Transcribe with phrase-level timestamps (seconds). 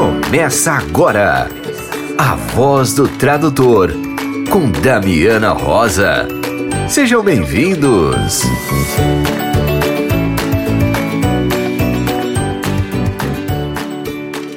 [0.00, 1.46] Começa agora
[2.16, 3.92] a voz do tradutor
[4.50, 6.26] com Damiana Rosa.
[6.88, 8.40] Sejam bem-vindos.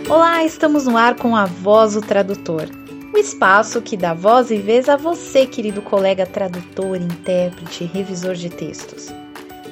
[0.09, 2.69] Olá, estamos no ar com a voz do tradutor.
[3.13, 8.49] O espaço que dá voz e vez a você, querido colega tradutor, intérprete, revisor de
[8.49, 9.13] textos.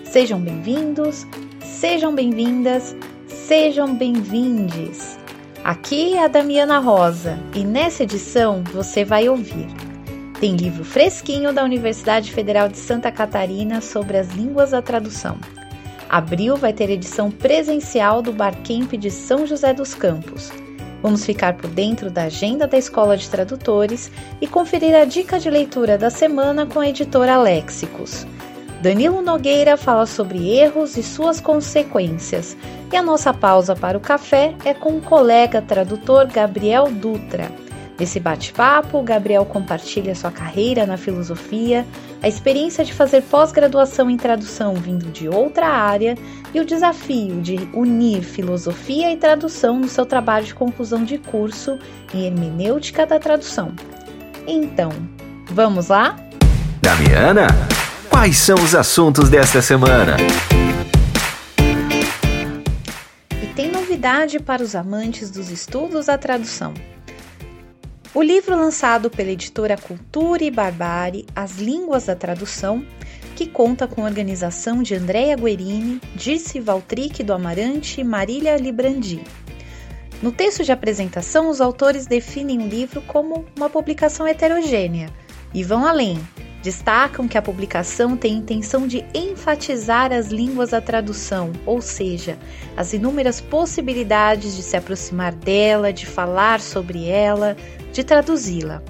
[0.03, 1.25] Sejam bem-vindos,
[1.63, 2.93] sejam bem-vindas,
[3.29, 5.20] sejam bem-vindes.
[5.63, 9.67] Aqui é a Damiana Rosa e nessa edição você vai ouvir.
[10.39, 15.37] Tem livro fresquinho da Universidade Federal de Santa Catarina sobre as línguas da tradução.
[16.09, 20.51] Abril vai ter edição presencial do Barcamp de São José dos Campos.
[20.99, 25.49] Vamos ficar por dentro da agenda da Escola de Tradutores e conferir a dica de
[25.51, 28.25] leitura da semana com a editora Léxicos.
[28.81, 32.57] Danilo Nogueira fala sobre erros e suas consequências.
[32.91, 37.51] E a nossa pausa para o café é com o colega tradutor Gabriel Dutra.
[37.99, 41.85] Nesse bate-papo, Gabriel compartilha sua carreira na filosofia,
[42.23, 46.17] a experiência de fazer pós-graduação em tradução vindo de outra área
[46.51, 51.77] e o desafio de unir filosofia e tradução no seu trabalho de conclusão de curso
[52.11, 53.71] em hermenêutica da tradução.
[54.47, 54.89] Então,
[55.51, 56.15] vamos lá?
[56.81, 57.45] Damiana,
[58.11, 60.17] quais são os assuntos desta semana?
[63.41, 66.73] E tem novidade para os amantes dos estudos da tradução.
[68.13, 72.85] O livro lançado pela editora Cultura e Barbari, As Línguas da Tradução,
[73.33, 79.23] que conta com a organização de Andréa Guerini, Dirce Valtric do Amarante e Marília Librandi.
[80.21, 85.09] No texto de apresentação, os autores definem o livro como uma publicação heterogênea
[85.53, 86.19] e vão além,
[86.61, 92.37] Destacam que a publicação tem intenção de enfatizar as línguas da tradução, ou seja,
[92.77, 97.57] as inúmeras possibilidades de se aproximar dela, de falar sobre ela,
[97.91, 98.83] de traduzi-la.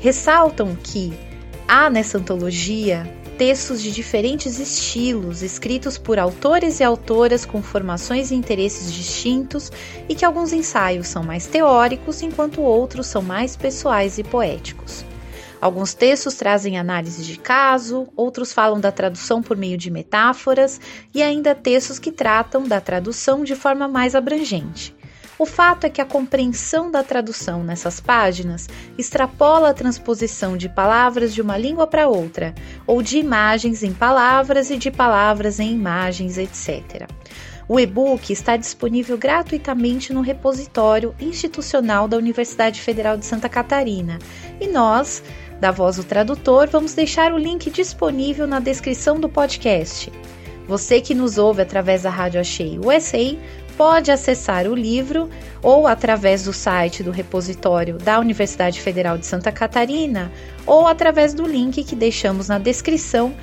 [0.00, 1.12] Ressaltam que
[1.68, 8.34] há nessa antologia textos de diferentes estilos, escritos por autores e autoras com formações e
[8.34, 9.70] interesses distintos,
[10.08, 15.08] e que alguns ensaios são mais teóricos, enquanto outros são mais pessoais e poéticos.
[15.60, 20.80] Alguns textos trazem análise de caso, outros falam da tradução por meio de metáforas
[21.14, 24.94] e ainda textos que tratam da tradução de forma mais abrangente.
[25.38, 28.68] O fato é que a compreensão da tradução nessas páginas
[28.98, 32.54] extrapola a transposição de palavras de uma língua para outra,
[32.86, 37.08] ou de imagens em palavras e de palavras em imagens, etc.
[37.66, 44.18] O e-book está disponível gratuitamente no repositório institucional da Universidade Federal de Santa Catarina
[44.60, 45.22] e nós,
[45.60, 50.10] da Voz do Tradutor, vamos deixar o link disponível na descrição do podcast.
[50.66, 53.36] Você que nos ouve através da Rádio Achei USA
[53.76, 55.28] pode acessar o livro
[55.62, 60.30] ou através do site do repositório da Universidade Federal de Santa Catarina
[60.66, 63.34] ou através do link que deixamos na descrição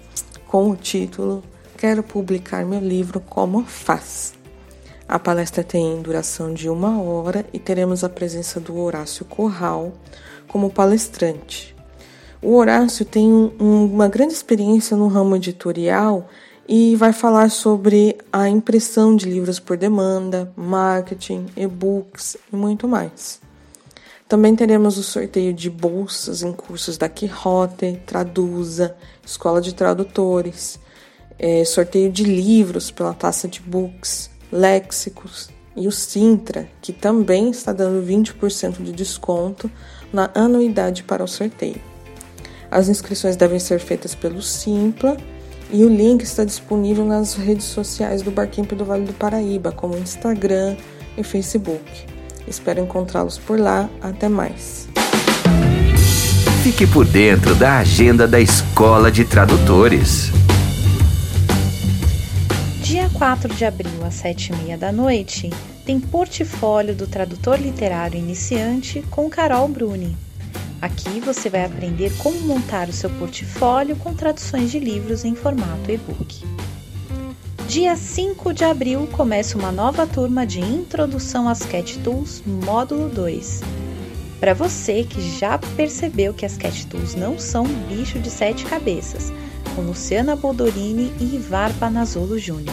[0.47, 1.43] com o título
[1.77, 4.33] Quero publicar meu livro Como Faz.
[5.07, 9.93] A palestra tem duração de uma hora e teremos a presença do Horácio Corral
[10.47, 11.75] como palestrante.
[12.41, 16.27] O Horácio tem um, uma grande experiência no ramo editorial
[16.67, 23.46] e vai falar sobre a impressão de livros por demanda, marketing, e-books e muito mais.
[24.27, 28.93] Também teremos o sorteio de bolsas em cursos da Quixote, Traduza,
[29.25, 30.77] Escola de Tradutores,
[31.39, 37.71] é, sorteio de livros pela Taça de Books, Léxicos e o Sintra, que também está
[37.71, 39.71] dando 20% de desconto
[40.11, 41.81] na anuidade para o sorteio.
[42.69, 45.15] As inscrições devem ser feitas pelo Simpla
[45.71, 49.97] e o link está disponível nas redes sociais do Barcamp do Vale do Paraíba, como
[49.97, 50.75] Instagram
[51.17, 52.16] e Facebook.
[52.47, 53.89] Espero encontrá-los por lá.
[54.01, 54.87] Até mais.
[56.63, 60.31] Fique por dentro da agenda da Escola de Tradutores.
[62.81, 65.49] Dia 4 de abril, às 7h30 da noite,
[65.85, 70.15] tem Portfólio do Tradutor Literário Iniciante com Carol Bruni.
[70.81, 75.89] Aqui você vai aprender como montar o seu portfólio com traduções de livros em formato
[75.89, 76.45] e-book.
[77.67, 83.59] Dia 5 de abril começa uma nova turma de Introdução às Cat Tools, módulo 2.
[84.39, 88.63] Para você que já percebeu que as Cat Tools não são um bicho de sete
[88.63, 89.33] cabeças,
[89.75, 92.63] com Luciana Boldorini e Ivar Panazzolo Jr.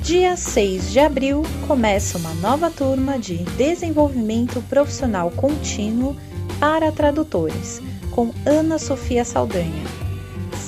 [0.00, 6.16] Dia 6 de abril começa uma nova turma de Desenvolvimento Profissional Contínuo
[6.58, 10.03] para tradutores, com Ana Sofia Saldanha.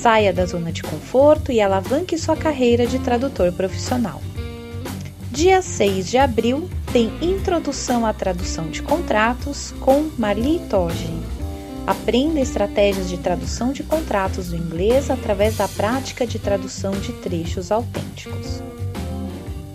[0.06, 4.22] Saia da zona de conforto e alavanque sua carreira de tradutor profissional.
[5.32, 11.12] Dia 6 de abril tem Introdução à Tradução de Contratos com Marli Toge.
[11.84, 17.72] Aprenda estratégias de tradução de contratos do inglês através da prática de tradução de trechos
[17.72, 18.62] autênticos.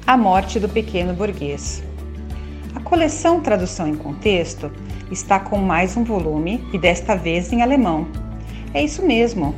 [0.07, 1.83] A Morte do Pequeno Burguês.
[2.73, 4.71] A coleção Tradução em Contexto
[5.11, 8.07] está com mais um volume e desta vez em alemão.
[8.73, 9.53] É isso mesmo.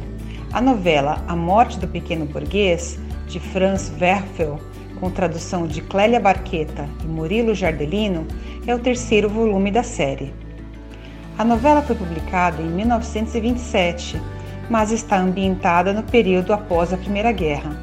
[0.55, 2.97] A novela A Morte do Pequeno Burguês,
[3.27, 4.57] de Franz Werfel,
[5.01, 8.25] com tradução de Clélia Barqueta e Murilo Jardelino,
[8.65, 10.33] é o terceiro volume da série.
[11.37, 14.17] A novela foi publicada em 1927,
[14.69, 17.77] mas está ambientada no período após a Primeira Guerra.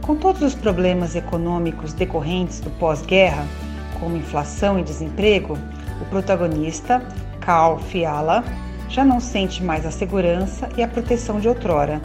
[0.00, 3.44] Com todos os problemas econômicos decorrentes do pós-guerra,
[3.98, 5.58] como inflação e desemprego,
[6.00, 7.02] o protagonista,
[7.40, 8.44] Carl Fiala,
[8.90, 12.02] já não sente mais a segurança e a proteção de outrora.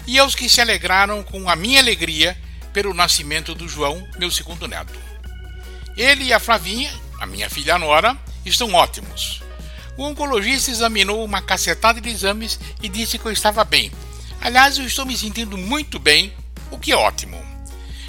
[0.06, 2.36] e aos que se alegraram com a minha alegria
[2.72, 4.98] pelo nascimento do João, meu segundo neto.
[5.96, 9.42] Ele e a Flavinha, a minha filha Nora, estão ótimos.
[9.96, 13.92] O oncologista examinou uma cacetada de exames e disse que eu estava bem.
[14.40, 16.32] Aliás, eu estou me sentindo muito bem,
[16.70, 17.40] o que é ótimo.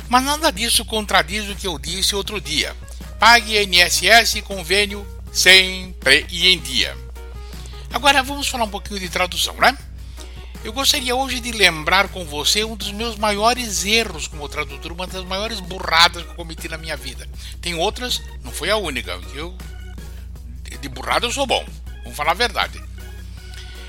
[0.09, 2.75] Mas nada disso contradiz o que eu disse outro dia.
[3.19, 6.97] Pague INSS convênio sempre e em dia.
[7.93, 9.77] Agora vamos falar um pouquinho de tradução, né?
[10.63, 15.05] Eu gostaria hoje de lembrar com você um dos meus maiores erros como tradutor, uma
[15.05, 17.27] das maiores burradas que eu cometi na minha vida.
[17.61, 19.19] Tem outras, não foi a única.
[19.35, 19.55] Eu,
[20.81, 21.63] de burrada eu sou bom,
[22.03, 22.81] vamos falar a verdade.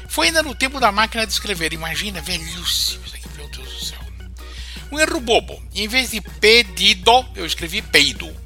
[0.08, 1.72] Foi ainda no tempo da máquina de escrever.
[1.72, 4.00] Imagina, velhíssimo isso aqui, meu Deus do céu.
[4.90, 5.62] Um erro bobo.
[5.74, 8.45] Em vez de pedido, eu escrevi peido.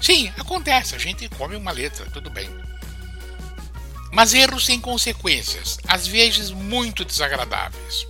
[0.00, 2.48] Sim, acontece, a gente come uma letra, tudo bem.
[4.12, 8.06] Mas erros sem consequências, às vezes muito desagradáveis.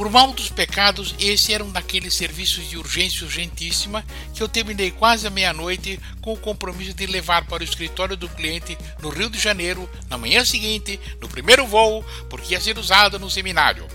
[0.00, 4.02] Por mal dos pecados, esse era um daqueles serviços de urgência urgentíssima
[4.34, 8.26] que eu terminei quase à meia-noite com o compromisso de levar para o escritório do
[8.26, 13.18] cliente no Rio de Janeiro na manhã seguinte, no primeiro voo, porque ia ser usado
[13.18, 13.86] no seminário.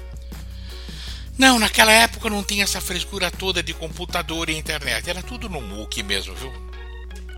[1.37, 5.09] Não, naquela época não tinha essa frescura toda de computador e internet.
[5.09, 6.51] Era tudo no MOOC mesmo, viu?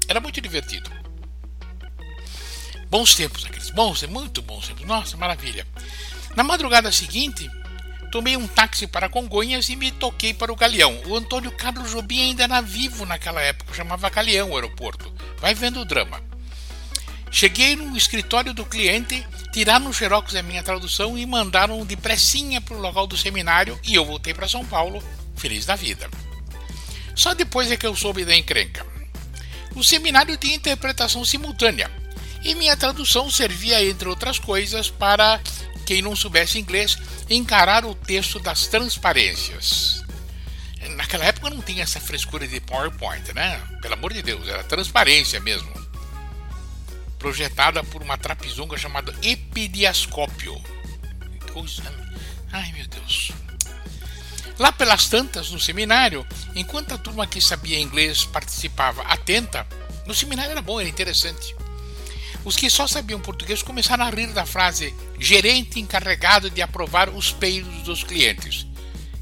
[0.07, 0.89] Era muito divertido.
[2.89, 3.71] Bons tempos aqueles.
[3.71, 4.85] Bons, muito bons tempos.
[4.85, 5.65] Nossa, maravilha.
[6.35, 7.49] Na madrugada seguinte,
[8.11, 11.01] tomei um táxi para Congonhas e me toquei para o Galeão.
[11.07, 15.11] O Antônio Carlos Jobim ainda era vivo naquela época, chamava Galeão o aeroporto.
[15.39, 16.21] Vai vendo o drama.
[17.31, 22.75] Cheguei no escritório do cliente tiraram o xerox da minha tradução e mandaram depressinha para
[22.75, 25.03] o local do seminário e eu voltei para São Paulo,
[25.35, 26.09] feliz da vida.
[27.15, 28.85] Só depois é que eu soube da encrenca.
[29.75, 31.91] O seminário tinha interpretação simultânea
[32.43, 35.39] e minha tradução servia, entre outras coisas, para
[35.85, 36.97] quem não soubesse inglês
[37.29, 40.03] encarar o texto das transparências.
[40.95, 43.61] Naquela época não tinha essa frescura de PowerPoint, né?
[43.81, 45.86] Pelo amor de Deus, era transparência mesmo.
[47.19, 50.61] Projetada por uma trapizonga chamada epidiascópio.
[51.53, 51.83] Coisa...
[52.51, 53.31] Ai meu Deus.
[54.59, 59.67] Lá pelas tantas, no seminário, enquanto a turma que sabia inglês participava atenta,
[60.05, 61.55] no seminário era bom, era interessante.
[62.43, 67.31] Os que só sabiam português começaram a rir da frase gerente encarregado de aprovar os
[67.31, 68.65] peidos dos clientes.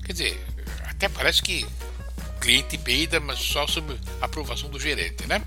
[0.06, 0.46] Quer dizer,
[0.86, 1.66] até parece que
[2.40, 5.42] cliente peida, mas só sob aprovação do gerente, né?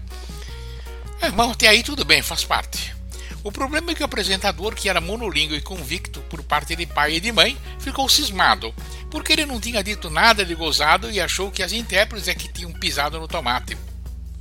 [1.20, 2.94] Mas até aí tudo bem, faz parte.
[3.42, 7.14] O problema é que o apresentador, que era monolíngue e convicto por parte de pai
[7.14, 8.74] e de mãe, ficou cismado,
[9.10, 12.52] porque ele não tinha dito nada de gozado e achou que as intérpretes é que
[12.52, 13.76] tinham pisado no tomate.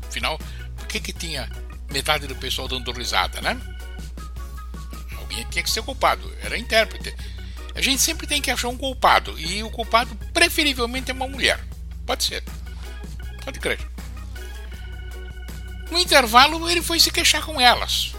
[0.07, 0.39] Afinal,
[0.75, 1.50] por que, que tinha
[1.91, 3.60] metade do pessoal dando risada, né?
[5.17, 7.15] Alguém tinha que ser culpado, era intérprete.
[7.75, 11.63] A gente sempre tem que achar um culpado, e o culpado preferivelmente é uma mulher.
[12.05, 12.43] Pode ser.
[13.46, 13.79] Pode crer.
[15.89, 18.13] No intervalo, ele foi se queixar com elas.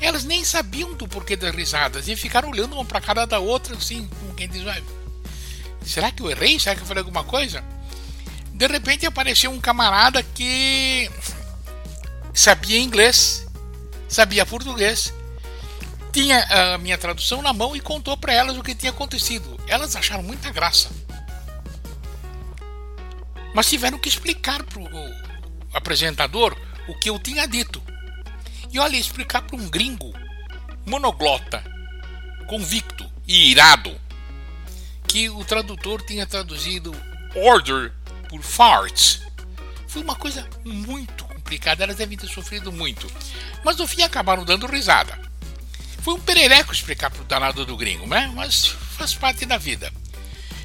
[0.00, 3.76] Elas nem sabiam do porquê das risadas e ficaram olhando uma para cara da outra,
[3.76, 4.62] assim, como quem diz:
[5.84, 6.58] será que eu errei?
[6.58, 7.64] Será que eu falei alguma coisa?
[8.52, 11.10] De repente apareceu um camarada que
[12.32, 13.46] sabia inglês,
[14.08, 15.12] sabia português,
[16.12, 19.58] tinha a minha tradução na mão e contou para elas o que tinha acontecido.
[19.68, 20.88] Elas acharam muita graça.
[23.54, 25.27] Mas tiveram que explicar para o
[25.72, 26.56] apresentador
[26.88, 27.82] o que eu tinha dito.
[28.72, 30.12] E olha, explicar para um gringo
[30.86, 31.62] monoglota,
[32.46, 33.94] convicto e irado,
[35.06, 36.94] que o tradutor tinha traduzido
[37.34, 37.92] order
[38.28, 39.20] por farts.
[39.86, 43.10] Foi uma coisa muito complicada, elas devem ter sofrido muito.
[43.64, 45.18] Mas no fim acabaram dando risada.
[46.02, 48.30] Foi um perereco explicar pro danado do gringo, né?
[48.34, 49.92] Mas faz parte da vida.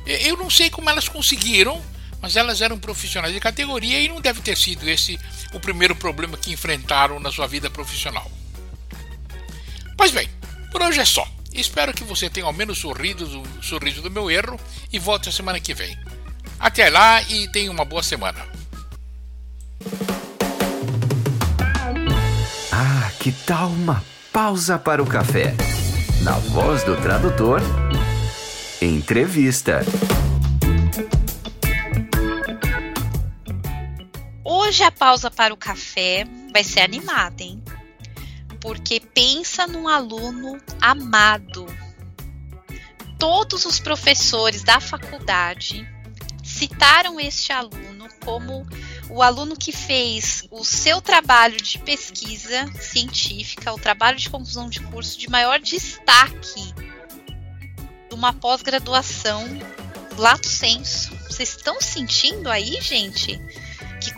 [0.06, 1.82] Eu não sei como elas conseguiram,
[2.24, 5.20] mas elas eram profissionais de categoria e não deve ter sido esse
[5.52, 8.32] o primeiro problema que enfrentaram na sua vida profissional.
[9.98, 10.30] Pois bem,
[10.72, 11.28] por hoje é só.
[11.52, 14.58] Espero que você tenha ao menos sorrido do sorriso do meu erro
[14.92, 16.00] e volte a semana que vem.
[16.58, 18.40] Até lá e tenha uma boa semana.
[22.72, 24.02] Ah, que tal uma
[24.32, 25.54] pausa para o café?
[26.22, 27.62] Na voz do tradutor,
[28.82, 29.82] entrevista.
[34.66, 37.62] Hoje a pausa para o café vai ser animada, hein?
[38.62, 41.66] Porque pensa num aluno amado.
[43.20, 45.86] Todos os professores da faculdade
[46.42, 48.66] citaram este aluno como
[49.10, 54.80] o aluno que fez o seu trabalho de pesquisa científica, o trabalho de conclusão de
[54.80, 56.74] curso de maior destaque
[58.10, 59.46] de uma pós-graduação
[60.18, 61.14] lato senso.
[61.30, 63.42] Vocês estão sentindo aí, gente?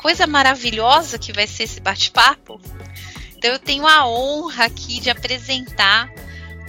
[0.05, 2.61] Coisa maravilhosa que vai ser esse bate-papo.
[3.35, 6.13] Então eu tenho a honra aqui de apresentar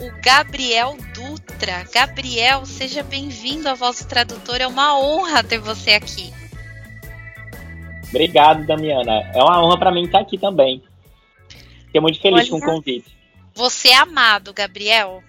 [0.00, 1.86] o Gabriel Dutra.
[1.92, 4.62] Gabriel, seja bem-vindo à Voz do Tradutor.
[4.62, 6.32] É uma honra ter você aqui.
[8.08, 9.30] Obrigado, Damiana.
[9.34, 10.82] É uma honra para mim estar aqui também.
[11.84, 13.14] Fiquei muito feliz Olha, com o convite.
[13.54, 15.22] Você é amado, Gabriel.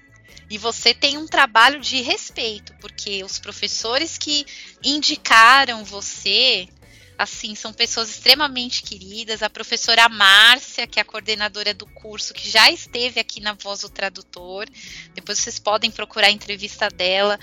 [0.50, 4.46] E você tem um trabalho de respeito, porque os professores que
[4.82, 6.70] indicaram você
[7.18, 9.42] assim, são pessoas extremamente queridas.
[9.42, 13.82] A professora Márcia, que é a coordenadora do curso, que já esteve aqui na Voz
[13.82, 14.68] do Tradutor.
[15.16, 17.40] Depois vocês podem procurar a entrevista dela.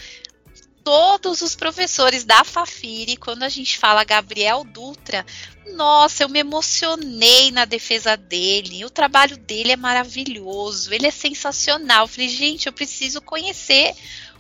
[0.84, 5.24] Todos os professores da Fafiri, quando a gente fala Gabriel Dutra,
[5.72, 8.84] nossa, eu me emocionei na defesa dele.
[8.84, 12.04] O trabalho dele é maravilhoso, ele é sensacional.
[12.04, 13.94] Eu falei, gente, eu preciso conhecer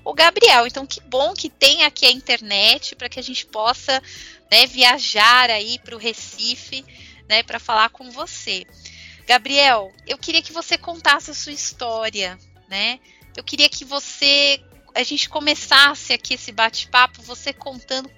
[0.04, 0.66] o Gabriel.
[0.66, 4.02] Então, que bom que tem aqui a internet para que a gente possa
[4.54, 6.84] né, viajar aí para o Recife,
[7.28, 8.64] né, para falar com você.
[9.26, 13.00] Gabriel, eu queria que você contasse a sua história, né?
[13.36, 14.60] Eu queria que você,
[14.94, 18.08] a gente começasse aqui esse bate-papo, você contando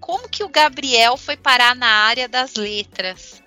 [0.00, 3.42] como que o Gabriel foi parar na área das letras.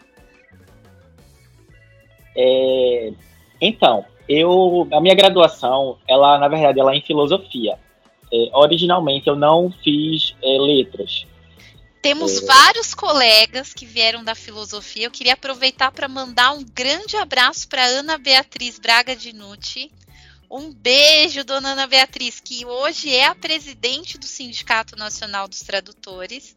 [2.38, 3.12] É,
[3.60, 7.80] então, eu, a minha graduação, ela na verdade, ela é em filosofia.
[8.32, 11.26] É, originalmente eu não fiz é, letras.
[12.06, 12.46] Temos é.
[12.46, 15.08] vários colegas que vieram da filosofia.
[15.08, 19.92] Eu queria aproveitar para mandar um grande abraço para Ana Beatriz Braga de Nucci.
[20.48, 26.56] Um beijo, dona Ana Beatriz, que hoje é a presidente do Sindicato Nacional dos Tradutores.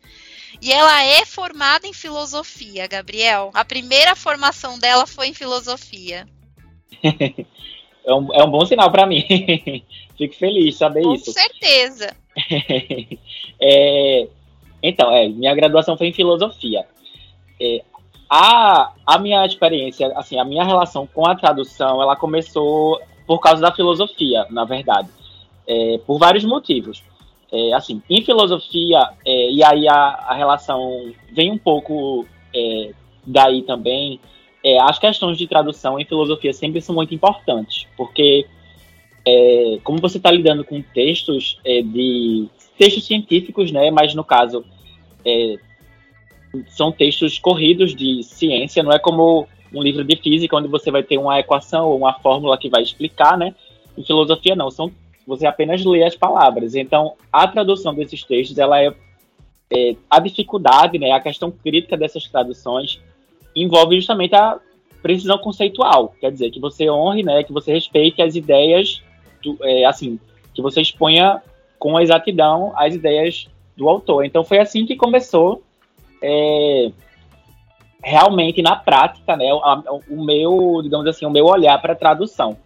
[0.60, 3.50] E ela é formada em filosofia, Gabriel.
[3.54, 6.28] A primeira formação dela foi em filosofia.
[7.02, 9.24] é, um, é um bom sinal para mim.
[10.14, 11.24] Fico feliz de saber Com isso.
[11.24, 12.14] Com certeza.
[13.58, 14.28] é,
[14.82, 16.86] então, é, minha graduação foi em filosofia.
[17.60, 17.82] É,
[18.30, 23.60] a, a minha experiência, assim, a minha relação com a tradução, ela começou por causa
[23.60, 25.08] da filosofia, na verdade,
[25.66, 27.02] é, por vários motivos.
[27.50, 32.90] É, assim, em filosofia, é, e aí a, a, relação vem um pouco é,
[33.26, 34.20] daí também,
[34.62, 38.46] é, as questões de tradução em filosofia sempre são muito importantes, porque
[39.26, 44.64] é, como você está lidando com textos de textos científicos, né, mas no caso
[46.68, 51.02] são textos corridos de ciência, não é como um livro de física onde você vai
[51.02, 53.54] ter uma equação ou uma fórmula que vai explicar, né?
[53.96, 54.90] Em filosofia não, são
[55.26, 56.74] você apenas lê as palavras.
[56.74, 58.94] Então, a tradução desses textos, ela é,
[59.70, 62.98] é a dificuldade, né, a questão crítica dessas traduções
[63.54, 64.58] envolve justamente a
[65.02, 69.02] precisão conceitual, quer dizer, que você honre, né, que você respeite as ideias,
[69.42, 70.18] do, é, assim,
[70.54, 71.42] que você exponha
[71.78, 74.24] com exatidão as ideias do autor.
[74.24, 75.62] Então, foi assim que começou
[76.22, 76.90] é,
[78.02, 82.56] realmente na prática, né, o, o, meu, digamos assim, o meu olhar para tradução.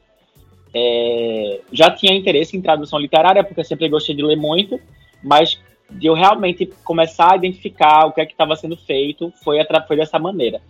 [0.74, 4.80] É, já tinha interesse em tradução literária, porque sempre gostei de ler muito,
[5.22, 9.58] mas de eu realmente começar a identificar o que é que estava sendo feito foi,
[9.86, 10.60] foi dessa maneira.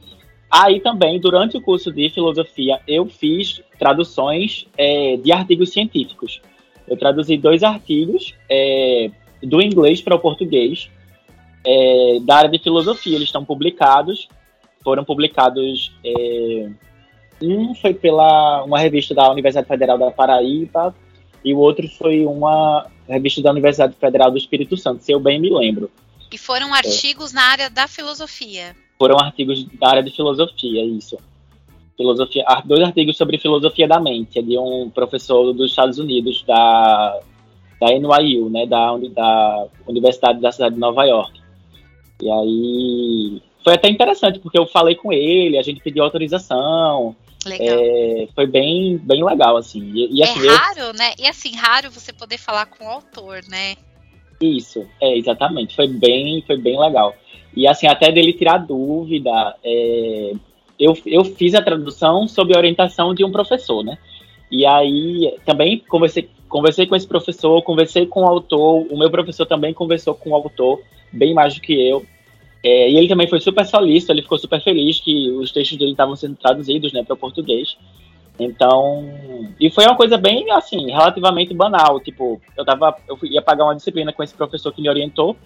[0.51, 6.43] Aí também, durante o curso de filosofia, eu fiz traduções é, de artigos científicos.
[6.87, 9.11] Eu traduzi dois artigos é,
[9.43, 10.91] do inglês para o português,
[11.65, 13.17] é, da área de filosofia.
[13.17, 14.29] Eles estão publicados,
[14.83, 15.93] foram publicados.
[16.05, 16.71] É,
[17.41, 20.95] um foi pela uma revista da Universidade Federal da Paraíba
[21.45, 25.41] e o outro foi uma revista da Universidade Federal do Espírito Santo, se eu bem
[25.41, 25.91] me lembro.
[26.31, 27.35] E foram artigos é.
[27.35, 28.77] na área da filosofia.
[28.99, 31.19] Foram artigos da área de filosofia, isso.
[31.97, 37.21] Filosofia, dois artigos sobre filosofia da mente, de um professor dos Estados Unidos, da,
[37.81, 41.41] da NYU, né, da, da Universidade da cidade de Nova York.
[42.23, 47.15] E aí foi até interessante, porque eu falei com ele, a gente pediu autorização.
[47.45, 47.79] Legal.
[47.79, 49.81] É, foi bem, bem legal, assim.
[49.95, 50.93] E, e, assim, é raro, eu...
[50.95, 51.13] né?
[51.19, 53.75] E assim, raro você poder falar com o autor, né?
[54.41, 55.75] Isso, é, exatamente.
[55.75, 57.15] Foi bem, foi bem legal.
[57.55, 60.33] E assim, até dele tirar dúvida, é,
[60.83, 63.97] eu, eu fiz a tradução sob a orientação de um professor, né?
[64.51, 69.47] E aí também conversei, conversei com esse professor, conversei com o autor, o meu professor
[69.47, 70.81] também conversou com o autor,
[71.13, 72.05] bem mais do que eu.
[72.65, 75.93] É, e ele também foi super solícito, ele ficou super feliz que os textos dele
[75.93, 77.77] estavam sendo traduzidos né, para o português.
[78.39, 79.09] Então,
[79.61, 82.01] e foi uma coisa bem, assim, relativamente banal.
[82.01, 85.37] Tipo, eu tava, eu ia pagar uma disciplina com esse professor que me orientou,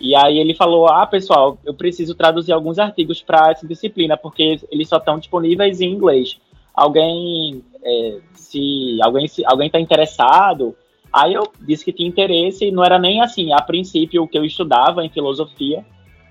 [0.00, 4.60] e aí ele falou: Ah, pessoal, eu preciso traduzir alguns artigos para essa disciplina, porque
[4.70, 6.38] eles só estão disponíveis em inglês.
[6.74, 10.74] Alguém, é, se alguém se alguém está interessado?
[11.12, 14.38] Aí eu disse que tinha interesse, e não era nem assim, a princípio, o que
[14.38, 15.84] eu estudava em filosofia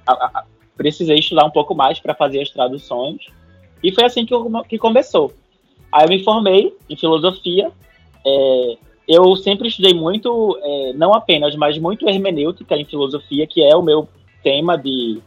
[0.08, 3.25] a, a, precisei estudar um pouco mais para fazer as traduções.
[3.84, 5.32] E foi assim que, eu, que começou.
[5.91, 7.71] Aí eu me formei em filosofia.
[8.25, 8.77] É,
[9.10, 13.82] eu sempre estudei muito, é, não apenas, mas muito hermenêutica em filosofia, que é o
[13.82, 14.08] meu
[14.43, 15.19] tema de,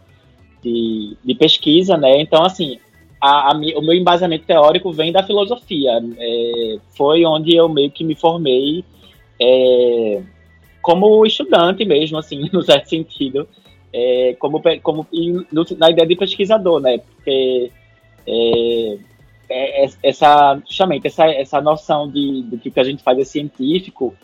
[0.62, 2.20] de, de pesquisa, né?
[2.20, 2.78] Então, assim,
[3.20, 6.00] a, a, o meu embasamento teórico vem da filosofia.
[6.16, 8.84] É, foi onde eu meio que me formei
[9.40, 10.22] é,
[10.80, 13.48] como estudante mesmo, assim, no certo sentido
[13.92, 16.98] é, como, como no, na ideia de pesquisador, né?
[16.98, 17.70] Porque
[19.48, 24.14] é, é, essa, justamente, essa, essa noção de, de que a gente faz é científico,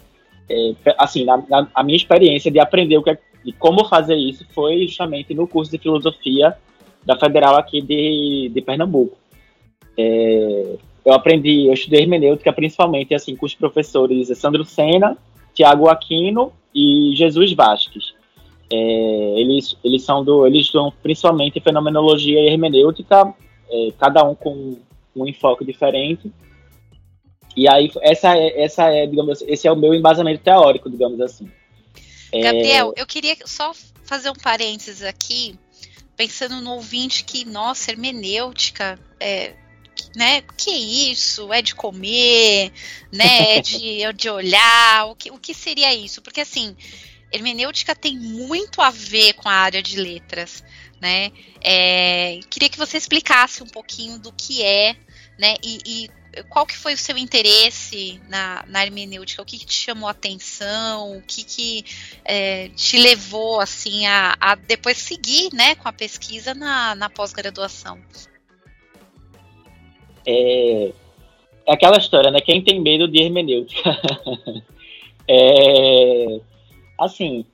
[0.49, 4.17] é, assim, na, na, a minha experiência de aprender o que é, de como fazer
[4.17, 6.57] isso foi justamente no curso de filosofia
[7.05, 9.17] da Federal aqui de, de Pernambuco.
[9.97, 15.17] É, eu aprendi, eu estudei hermenêutica principalmente assim com os professores Sandro Sena,
[15.55, 18.15] Tiago Aquino e Jesus Vasques.
[18.71, 23.33] É, eles, eles são do, eles estão principalmente fenomenologia e hermenêutica,
[23.71, 24.77] é, cada um com
[25.23, 26.33] um enfoque diferente.
[27.57, 31.51] E aí essa é, essa é, digamos, esse é o meu embasamento teórico, digamos assim.
[32.33, 33.73] É, Gabriel, eu queria só
[34.05, 35.59] fazer um parênteses aqui,
[36.17, 39.55] pensando no ouvinte que, nossa, hermenêutica, é,
[40.15, 40.43] né?
[40.57, 40.79] Que é
[41.11, 41.53] isso?
[41.53, 42.73] É de comer,
[43.13, 43.57] né?
[43.57, 45.07] É de, é de olhar?
[45.07, 46.23] O que, o que seria isso?
[46.23, 46.77] Porque assim,
[47.33, 50.63] hermenêutica tem muito a ver com a área de letras,
[51.01, 51.31] né?
[51.63, 54.97] É, queria que você explicasse um pouquinho do que é,
[55.39, 55.55] né?
[55.63, 56.11] E, e
[56.51, 59.43] qual que foi o seu interesse na, na hermenêutica?
[59.43, 61.17] O que, que, te chamou a atenção?
[61.17, 61.85] O que, que
[62.25, 67.99] é, te levou assim a, a, depois seguir, né, com a pesquisa na, na pós-graduação?
[70.27, 70.93] É,
[71.67, 72.41] é aquela história, né?
[72.41, 73.91] Quem tem medo de hermenêutica?
[75.31, 76.41] É,
[76.99, 77.45] assim,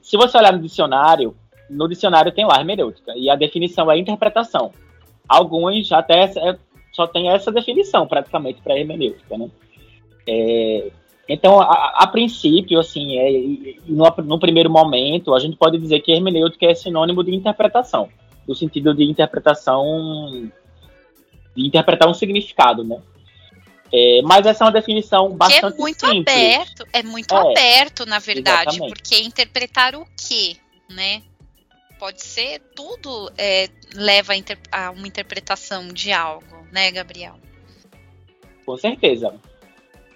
[0.00, 1.36] se você olhar no dicionário,
[1.68, 4.72] no dicionário tem lá hermenêutica, e a definição é interpretação.
[5.28, 6.58] Alguns até é,
[6.92, 9.50] só tem essa definição, praticamente, para hermenêutica, né?
[10.26, 10.90] É,
[11.28, 16.10] então, a, a, princípio, assim, é, no, no, primeiro momento, a gente pode dizer que
[16.10, 18.08] hermenêutica é sinônimo de interpretação,
[18.46, 20.50] no sentido de interpretação,
[21.54, 22.98] de interpretar um significado, né?
[23.92, 26.36] É, mas essa é uma definição bastante que é muito simples.
[26.36, 28.94] aberto, é muito é, aberto, na verdade, exatamente.
[28.94, 30.56] porque interpretar o quê,
[30.90, 31.22] né?
[31.98, 37.34] Pode ser tudo é, leva a, a, uma interpretação de algo, né, Gabriel?
[38.64, 39.34] Com certeza.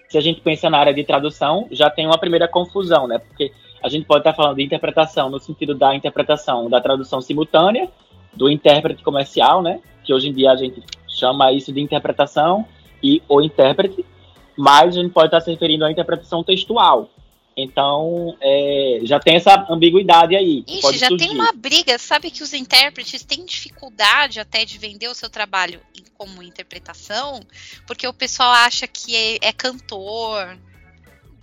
[0.09, 3.19] Se a gente pensa na área de tradução, já tem uma primeira confusão, né?
[3.19, 3.51] Porque
[3.83, 7.89] a gente pode estar falando de interpretação no sentido da interpretação da tradução simultânea,
[8.33, 9.81] do intérprete comercial, né?
[10.05, 12.65] Que hoje em dia a gente chama isso de interpretação
[13.03, 14.05] e o intérprete,
[14.57, 17.09] mas a gente pode estar se referindo à interpretação textual.
[17.57, 20.65] Então, é, já tem essa ambiguidade aí.
[20.67, 21.27] Ixi, já surgir.
[21.27, 21.99] tem uma briga.
[21.99, 25.81] Sabe que os intérpretes têm dificuldade até de vender o seu trabalho
[26.17, 27.41] como interpretação,
[27.87, 30.57] porque o pessoal acha que é, é cantor,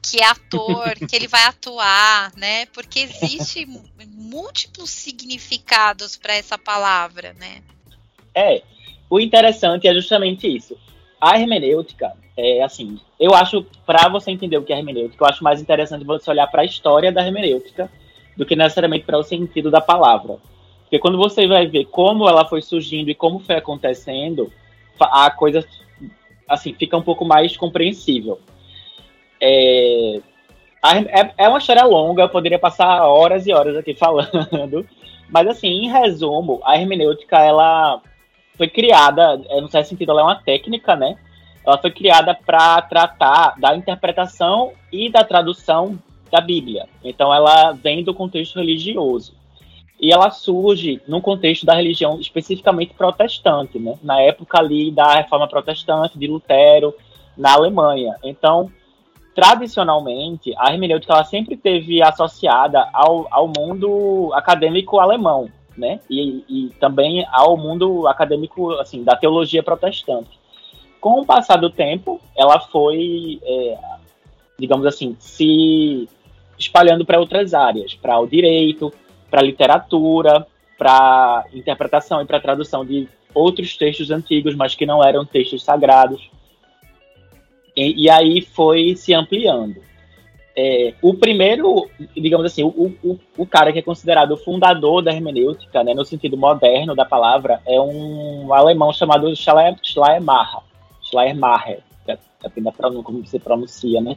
[0.02, 2.66] que é ator, que ele vai atuar, né?
[2.68, 3.68] Porque existe
[4.08, 7.62] múltiplos significados para essa palavra, né?
[8.34, 8.64] É.
[9.10, 10.78] O interessante é justamente isso
[11.20, 15.44] a hermenêutica, é assim, eu acho, para você entender o que é hermenêutica, eu acho
[15.44, 17.90] mais interessante você olhar para a história da hermenêutica
[18.38, 20.38] do que necessariamente para o sentido da palavra.
[20.84, 24.52] Porque quando você vai ver como ela foi surgindo e como foi acontecendo,
[25.00, 25.64] a coisa,
[26.48, 28.40] assim, fica um pouco mais compreensível.
[29.42, 30.20] É,
[30.84, 34.88] é, é uma história longa, eu poderia passar horas e horas aqui falando,
[35.30, 38.02] mas assim, em resumo, a hermenêutica, ela
[38.58, 41.18] foi criada, é, no certo sentido, ela é uma técnica, né?
[41.66, 45.98] Ela foi criada para tratar da interpretação e da tradução
[46.32, 46.88] da Bíblia.
[47.04, 49.34] Então, ela vem do contexto religioso.
[50.00, 53.96] E ela surge num contexto da religião especificamente protestante, né?
[54.02, 56.96] Na época ali da Reforma Protestante, de Lutero,
[57.38, 58.16] na Alemanha.
[58.24, 58.72] Então,
[59.36, 66.00] tradicionalmente, a hermenêutica ela sempre teve associada ao, ao mundo acadêmico alemão né?
[66.10, 70.39] E, e também ao mundo acadêmico, assim, da teologia protestante.
[71.00, 73.78] Com o passar do tempo, ela foi, é,
[74.58, 76.08] digamos assim, se
[76.58, 78.94] espalhando para outras áreas, para o direito,
[79.30, 80.46] para a literatura,
[80.78, 86.30] para interpretação e para tradução de outros textos antigos, mas que não eram textos sagrados.
[87.76, 89.82] E, e aí foi se ampliando.
[90.56, 95.14] É, o primeiro, digamos assim, o, o, o, cara que é considerado o fundador da
[95.14, 100.60] hermenêutica, né, no sentido moderno da palavra, é um alemão chamado Schleiermacher.
[101.10, 101.82] Schleiermacher,
[102.42, 104.16] depende da como você pronuncia, né?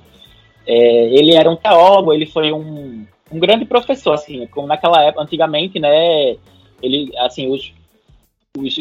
[0.66, 5.24] É, ele era um teólogo, ele foi um, um grande professor, assim, como naquela época,
[5.24, 6.36] antigamente, né,
[6.80, 7.72] ele, assim, os,
[8.56, 8.76] os,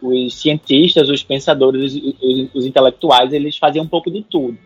[0.00, 4.56] os cientistas, os pensadores, os, os intelectuais, eles faziam um pouco de tudo.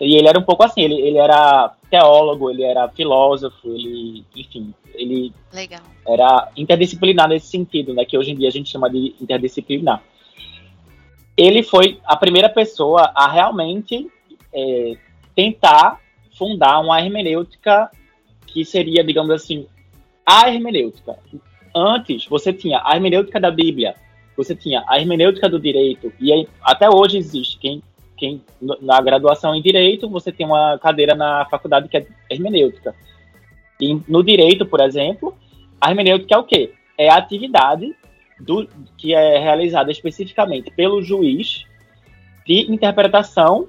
[0.00, 4.72] E ele era um pouco assim, ele, ele era teólogo, ele era filósofo, ele, enfim,
[4.94, 5.80] ele Legal.
[6.06, 10.00] era interdisciplinar nesse sentido, né, que hoje em dia a gente chama de interdisciplinar.
[11.42, 14.08] Ele foi a primeira pessoa a realmente
[14.54, 14.96] é,
[15.34, 16.00] tentar
[16.38, 17.90] fundar uma hermenêutica
[18.46, 19.66] que seria, digamos assim,
[20.24, 21.18] a hermenêutica.
[21.74, 23.94] Antes, você tinha a hermenêutica da Bíblia,
[24.36, 27.82] você tinha a hermenêutica do direito, e aí, até hoje existe, quem
[28.22, 28.40] quem,
[28.80, 32.94] na graduação em Direito, você tem uma cadeira na faculdade que é hermenêutica.
[33.80, 35.36] E no Direito, por exemplo,
[35.80, 36.72] a hermenêutica é o quê?
[36.96, 37.92] É a atividade
[38.42, 41.64] do, que é realizada especificamente pelo juiz
[42.46, 43.68] de interpretação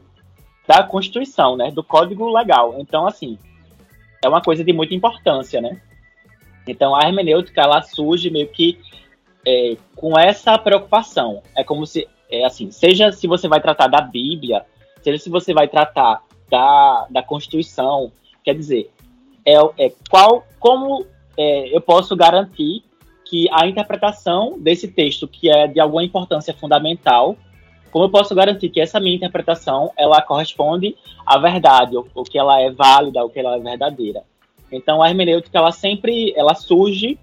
[0.68, 2.76] da Constituição, né, do Código Legal.
[2.80, 3.38] Então, assim,
[4.24, 5.80] é uma coisa de muita importância, né?
[6.68, 8.80] Então, a hermenêutica, ela surge meio que
[9.46, 11.44] é, com essa preocupação.
[11.56, 14.66] É como se é assim, seja se você vai tratar da Bíblia,
[15.04, 18.12] seja se você vai tratar da, da Constituição,
[18.44, 18.90] quer dizer,
[19.46, 21.06] é, é qual, como
[21.38, 22.84] é, eu posso garantir
[23.34, 27.36] que a interpretação desse texto, que é de alguma importância fundamental,
[27.90, 32.38] como eu posso garantir que essa minha interpretação ela corresponde à verdade, ou, ou que
[32.38, 34.22] ela é válida, ou que ela é verdadeira.
[34.72, 37.18] Então a hermenêutica ela sempre ela surge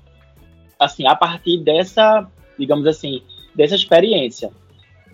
[0.80, 3.22] assim a partir dessa, digamos assim,
[3.54, 4.50] dessa experiência.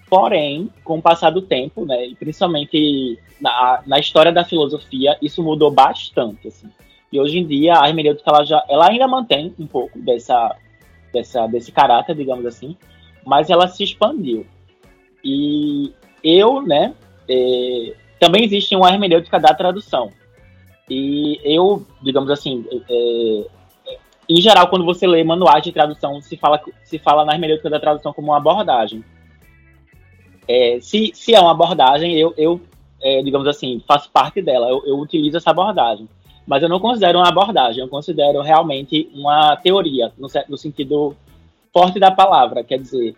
[0.08, 5.42] Porém, com o passar do tempo, né, e principalmente na, na história da filosofia, isso
[5.42, 6.70] mudou bastante, assim.
[7.12, 10.56] E hoje em dia a hermenêutica ela já, ela ainda mantém um pouco dessa,
[11.12, 12.76] dessa, desse caráter, digamos assim,
[13.24, 14.46] mas ela se expandiu.
[15.24, 15.92] E
[16.22, 16.94] eu, né,
[17.28, 20.12] é, também existe uma hermenêutica da tradução.
[20.88, 23.46] E eu, digamos assim, é,
[24.28, 27.80] em geral, quando você lê manuais de tradução, se fala, se fala na hermenêutica da
[27.80, 29.04] tradução como uma abordagem.
[30.48, 32.60] É, se, se é uma abordagem, eu, eu
[33.00, 36.08] é, digamos assim, faço parte dela, eu, eu, utilizo essa abordagem.
[36.46, 41.16] Mas eu não considero uma abordagem, eu considero realmente uma teoria, no, no sentido
[41.72, 42.62] forte da palavra.
[42.62, 43.16] Quer dizer,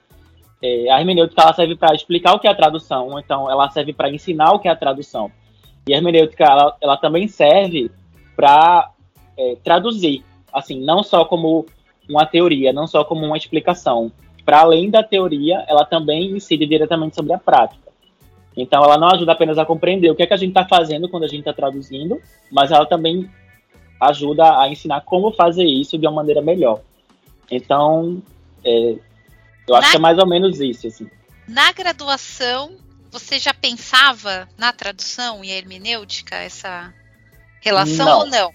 [0.63, 3.93] é, a hermenêutica ela serve para explicar o que é a tradução, então ela serve
[3.93, 5.31] para ensinar o que é a tradução.
[5.87, 7.91] E a hermenêutica ela, ela também serve
[8.35, 8.91] para
[9.37, 11.67] é, traduzir, assim, não só como
[12.09, 14.11] uma teoria, não só como uma explicação.
[14.45, 17.88] Para além da teoria, ela também incide diretamente sobre a prática.
[18.59, 21.09] Então, ela não ajuda apenas a compreender o que é que a gente está fazendo
[21.09, 23.31] quando a gente está traduzindo, mas ela também
[24.01, 26.81] ajuda a ensinar como fazer isso de uma maneira melhor.
[27.49, 28.21] Então,
[28.65, 28.97] é,
[29.69, 30.89] eu acho na, que é mais ou menos isso.
[30.89, 31.09] Assim.
[31.47, 32.77] Na graduação,
[33.13, 36.93] você já pensava na tradução e a hermenêutica, essa
[37.61, 38.19] relação não.
[38.19, 38.55] ou não?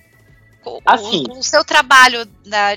[0.66, 2.28] O, assim, o, o seu trabalho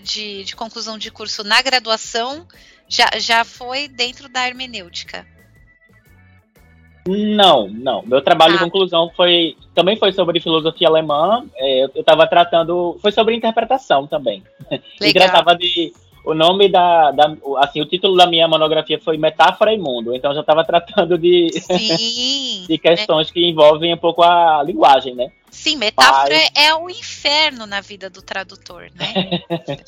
[0.01, 2.47] de, de conclusão de curso na graduação
[2.89, 5.27] já, já foi dentro da hermenêutica?
[7.07, 8.03] Não, não.
[8.03, 8.57] Meu trabalho ah.
[8.57, 11.45] de conclusão foi também foi sobre filosofia alemã.
[11.57, 14.43] É, eu estava tratando, foi sobre interpretação também.
[14.71, 14.81] Legal.
[15.01, 15.93] E tratava de
[16.27, 20.35] o nome da, da, assim, o título da minha monografia foi Metáfora e Mundo, então
[20.35, 21.47] já estava tratando de,
[22.67, 25.31] de questões que envolvem um pouco a linguagem, né?
[25.49, 26.51] Sim, metáfora Mas...
[26.57, 29.41] é o inferno na vida do tradutor, né?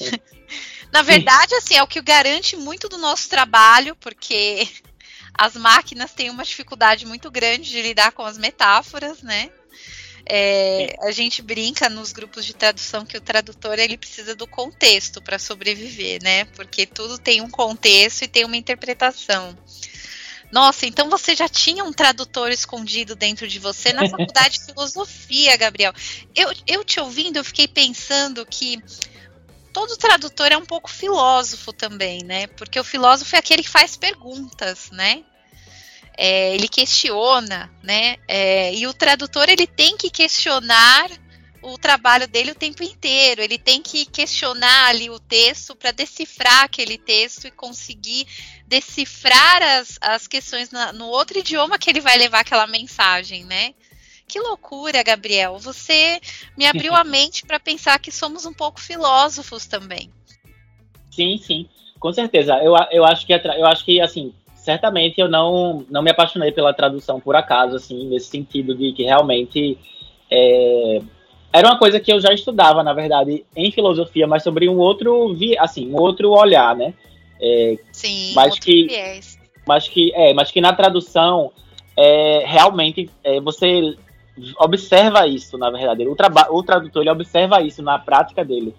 [0.92, 4.68] na verdade, assim, é o que garante muito do nosso trabalho, porque
[5.38, 9.50] as máquinas têm uma dificuldade muito grande de lidar com as metáforas, né?
[10.30, 15.22] É, a gente brinca nos grupos de tradução que o tradutor ele precisa do contexto
[15.22, 16.44] para sobreviver, né?
[16.46, 19.56] Porque tudo tem um contexto e tem uma interpretação.
[20.50, 25.56] Nossa, então você já tinha um tradutor escondido dentro de você na faculdade de filosofia,
[25.56, 25.92] Gabriel.
[26.34, 28.82] Eu, eu te ouvindo, eu fiquei pensando que
[29.72, 32.46] todo tradutor é um pouco filósofo também, né?
[32.48, 35.24] Porque o filósofo é aquele que faz perguntas, né?
[36.18, 38.16] é, ele questiona, né?
[38.26, 41.08] É, e o tradutor ele tem que questionar
[41.62, 43.40] o trabalho dele o tempo inteiro.
[43.40, 48.26] Ele tem que questionar ali o texto para decifrar aquele texto e conseguir
[48.66, 53.72] decifrar as, as questões na, no outro idioma que ele vai levar aquela mensagem, né?
[54.28, 55.58] Que loucura, Gabriel.
[55.58, 56.20] Você
[56.56, 60.10] me abriu a mente para pensar que somos um pouco filósofos também.
[61.10, 62.54] Sim, sim, com certeza.
[62.62, 64.34] Eu, eu acho que eu acho que assim
[64.68, 69.02] certamente eu não, não me apaixonei pela tradução por acaso, assim, nesse sentido de que
[69.02, 69.78] realmente
[70.30, 71.00] é,
[71.50, 75.34] era uma coisa que eu já estudava, na verdade, em filosofia, mas sobre um outro,
[75.58, 76.92] assim, um outro olhar, né?
[77.40, 79.38] É, Sim, mas que, viés.
[79.66, 81.50] mas que, é, mas que na tradução
[81.96, 83.96] é, realmente é, você
[84.58, 86.06] observa isso, na verdade.
[86.06, 86.16] O,
[86.50, 88.74] o tradutor ele observa isso na prática dele,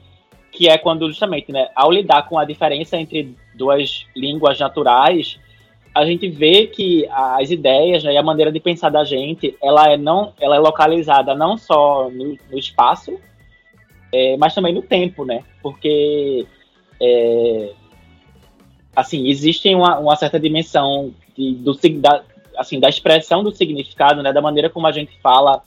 [0.52, 5.40] que é quando justamente, né, ao lidar com a diferença entre duas línguas naturais,
[5.94, 9.92] a gente vê que as ideias né, e a maneira de pensar da gente, ela
[9.92, 13.20] é não, ela é localizada não só no, no espaço,
[14.12, 15.44] é, mas também no tempo, né?
[15.62, 16.46] Porque
[17.02, 17.72] é,
[18.96, 22.24] assim existe uma, uma certa dimensão de, do, da,
[22.60, 24.34] assim, da expressão do significado, né?
[24.34, 25.64] Da maneira como a gente fala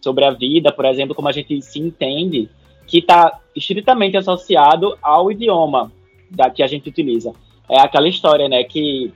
[0.00, 2.50] sobre a vida, por exemplo, como a gente se entende,
[2.86, 5.92] que está estritamente associado ao idioma
[6.28, 7.32] da, que a gente utiliza.
[7.68, 8.64] É aquela história, né?
[8.64, 9.14] Que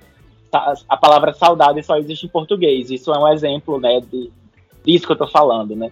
[0.89, 2.91] a palavra saudade só existe em português.
[2.91, 4.31] Isso é um exemplo, né, de,
[4.85, 5.91] disso que eu estou falando, né?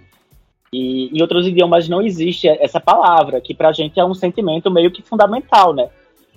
[0.73, 4.71] E em outros idiomas não existe essa palavra, que para a gente é um sentimento
[4.71, 5.91] meio que fundamental, né?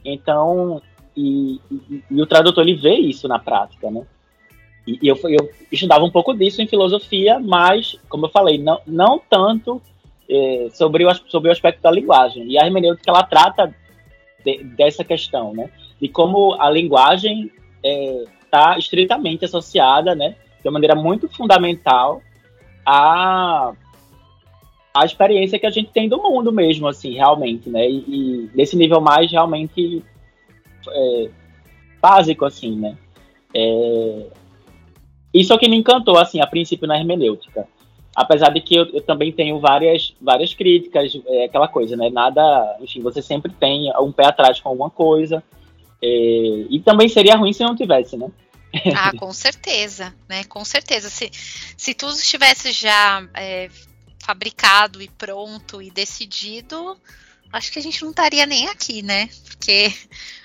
[0.03, 0.81] Então,
[1.15, 4.05] e, e, e, o tradutor ele vê isso na prática, né?
[4.87, 8.79] E, e eu, eu, estudava um pouco disso em filosofia, mas, como eu falei, não,
[8.87, 9.81] não tanto
[10.29, 12.47] é, sobre, o, sobre o aspecto da linguagem.
[12.47, 13.75] E a hermenêutica ela trata
[14.43, 15.69] de, dessa questão, né?
[16.01, 17.51] De como a linguagem
[18.43, 22.21] está é, estritamente associada, né, de uma maneira muito fundamental
[22.85, 23.73] à,
[24.93, 28.75] à experiência que a gente tem do mundo mesmo, assim, realmente, né, e, e nesse
[28.75, 30.03] nível mais realmente
[30.89, 31.29] é,
[32.01, 32.97] básico, assim, né.
[33.53, 34.27] É,
[35.39, 37.67] isso é o que me encantou, assim, a princípio na hermenêutica.
[38.15, 42.09] Apesar de que eu, eu também tenho várias, várias críticas, é aquela coisa, né?
[42.09, 45.43] Nada, enfim, você sempre tem um pé atrás com alguma coisa,
[46.01, 48.29] é, e também seria ruim se não tivesse, né?
[48.95, 50.43] Ah, com certeza, né?
[50.45, 51.09] Com certeza.
[51.09, 51.29] Se,
[51.77, 53.69] se tudo estivesse já é,
[54.19, 56.97] fabricado e pronto e decidido,
[57.51, 59.29] acho que a gente não estaria nem aqui, né?
[59.45, 59.93] Porque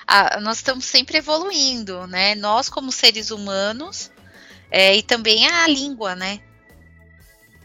[0.07, 2.35] a, nós estamos sempre evoluindo, né?
[2.35, 4.11] Nós como seres humanos
[4.73, 6.41] é, e também a língua, né?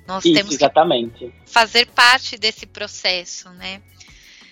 [0.05, 1.17] Nós Isso, temos exatamente.
[1.19, 3.81] que fazer parte desse processo, né?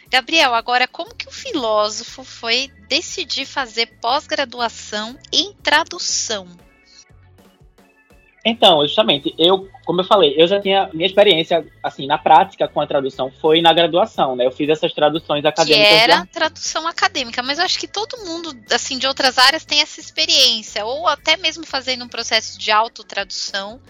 [0.10, 6.48] Gabriel, agora como que o filósofo foi decidir fazer pós-graduação em tradução?
[8.48, 12.80] Então, justamente, eu, como eu falei, eu já tinha minha experiência, assim, na prática com
[12.80, 14.46] a tradução foi na graduação, né?
[14.46, 15.90] Eu fiz essas traduções acadêmicas.
[15.90, 19.82] Que era tradução acadêmica, mas eu acho que todo mundo, assim, de outras áreas tem
[19.82, 23.82] essa experiência, ou até mesmo fazendo um processo de autotradução,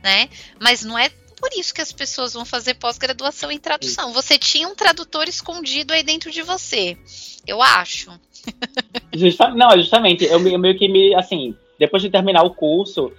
[0.00, 0.28] né?
[0.60, 4.12] Mas não é por isso que as pessoas vão fazer pós-graduação em tradução.
[4.12, 6.96] Você tinha um tradutor escondido aí dentro de você,
[7.44, 8.12] eu acho.
[9.12, 13.12] Justa, não, justamente, eu meio que me, assim, depois de terminar o curso,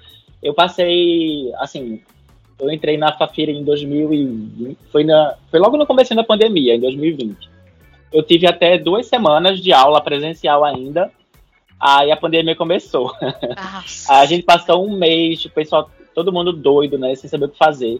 [0.45, 1.99] eu passei, assim,
[2.59, 6.79] eu entrei na Fafira em 2020, foi, na, foi logo no começo da pandemia, em
[6.79, 7.49] 2020.
[8.13, 11.11] Eu tive até duas semanas de aula presencial ainda,
[11.79, 13.11] aí a pandemia começou.
[14.07, 17.57] a gente passou um mês, o pessoal, todo mundo doido, né, sem saber o que
[17.57, 17.99] fazer.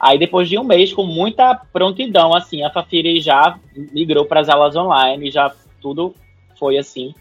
[0.00, 3.58] Aí depois de um mês, com muita prontidão, assim, a Fafiri já
[3.92, 6.14] migrou para as aulas online, já tudo
[6.58, 7.14] foi assim.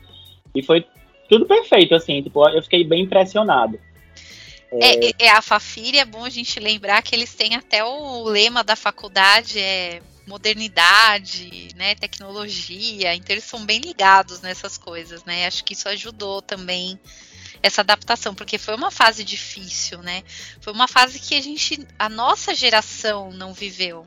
[0.55, 0.85] E foi
[1.27, 3.77] tudo perfeito, assim, tipo, eu fiquei bem impressionado.
[4.71, 8.23] É, é, é a Fafiri, é bom a gente lembrar que eles têm até o
[8.23, 15.47] lema da faculdade, é modernidade, né, tecnologia, então eles são bem ligados nessas coisas, né?
[15.47, 16.99] Acho que isso ajudou também
[17.63, 20.23] essa adaptação, porque foi uma fase difícil, né?
[20.59, 24.05] Foi uma fase que a gente, a nossa geração não viveu,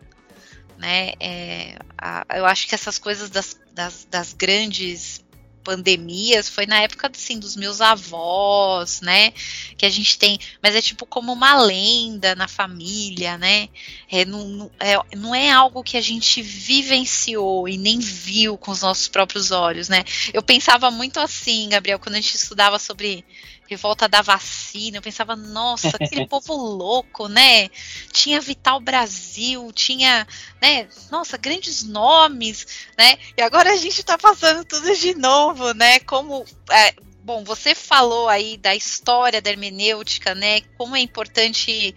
[0.77, 1.15] né?
[1.19, 5.25] É, a, eu acho que essas coisas das, das, das grandes
[5.63, 9.33] pandemias foi na época assim dos meus avós, né?
[9.77, 13.69] Que a gente tem, mas é tipo como uma lenda na família, né?
[14.11, 18.83] É, não, é, não é algo que a gente vivenciou e nem viu com os
[18.83, 20.05] nossos próprios olhos, né?
[20.33, 23.25] Eu pensava muito assim, Gabriel, quando a gente estudava sobre
[23.71, 27.69] revolta da vacina, eu pensava, nossa, aquele povo louco, né?
[28.13, 30.27] Tinha Vital Brasil, tinha,
[30.61, 30.89] né?
[31.09, 32.67] Nossa, grandes nomes,
[32.99, 33.17] né?
[33.37, 36.01] E agora a gente tá passando tudo de novo, né?
[36.01, 40.63] Como é, bom, você falou aí da história da hermenêutica, né?
[40.77, 41.95] Como é importante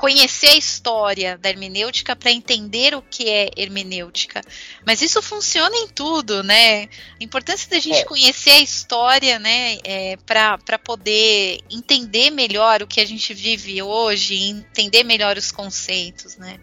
[0.00, 4.40] conhecer a história da hermenêutica para entender o que é hermenêutica.
[4.86, 6.84] Mas isso funciona em tudo, né?
[7.20, 8.04] A importância da gente é.
[8.04, 14.42] conhecer a história, né, é, para poder entender melhor o que a gente vive hoje,
[14.42, 16.58] entender melhor os conceitos, né?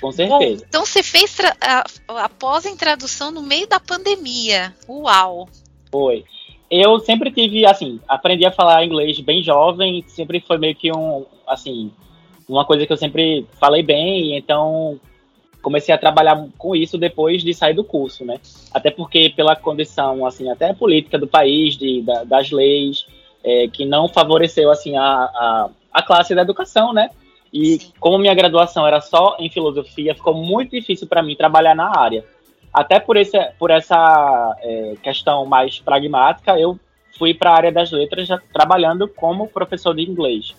[0.00, 0.38] Com certeza.
[0.38, 1.84] Bom, então você fez a,
[2.24, 4.74] a pós em tradução no meio da pandemia.
[4.88, 5.46] Uau!
[5.92, 6.24] Foi.
[6.70, 11.26] Eu sempre tive, assim, aprendi a falar inglês bem jovem, sempre foi meio que um,
[11.46, 11.92] assim,
[12.50, 14.98] uma coisa que eu sempre falei bem, então
[15.62, 18.40] comecei a trabalhar com isso depois de sair do curso, né?
[18.72, 23.06] Até porque pela condição, assim, até política do país, de, da, das leis,
[23.44, 27.10] é, que não favoreceu, assim, a, a, a, classe da educação, né?
[27.52, 27.92] E Sim.
[28.00, 32.24] como minha graduação era só em filosofia, ficou muito difícil para mim trabalhar na área.
[32.72, 36.78] Até por, esse, por essa é, questão mais pragmática, eu
[37.18, 40.54] fui para a área das letras já, trabalhando como professor de inglês.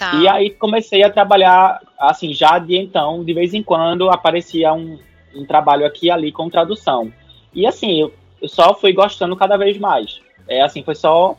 [0.00, 0.14] Tá.
[0.14, 4.98] E aí comecei a trabalhar, assim, já de então, de vez em quando aparecia um,
[5.34, 7.12] um trabalho aqui e ali com tradução.
[7.54, 10.22] E assim, eu, eu só fui gostando cada vez mais.
[10.48, 11.36] É assim, foi só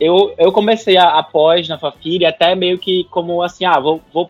[0.00, 4.28] eu, eu comecei a, após na Fafiri até meio que como assim, ah, vou, vou,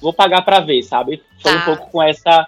[0.00, 1.20] vou pagar para ver, sabe?
[1.42, 1.58] Foi tá.
[1.58, 2.46] um pouco com essa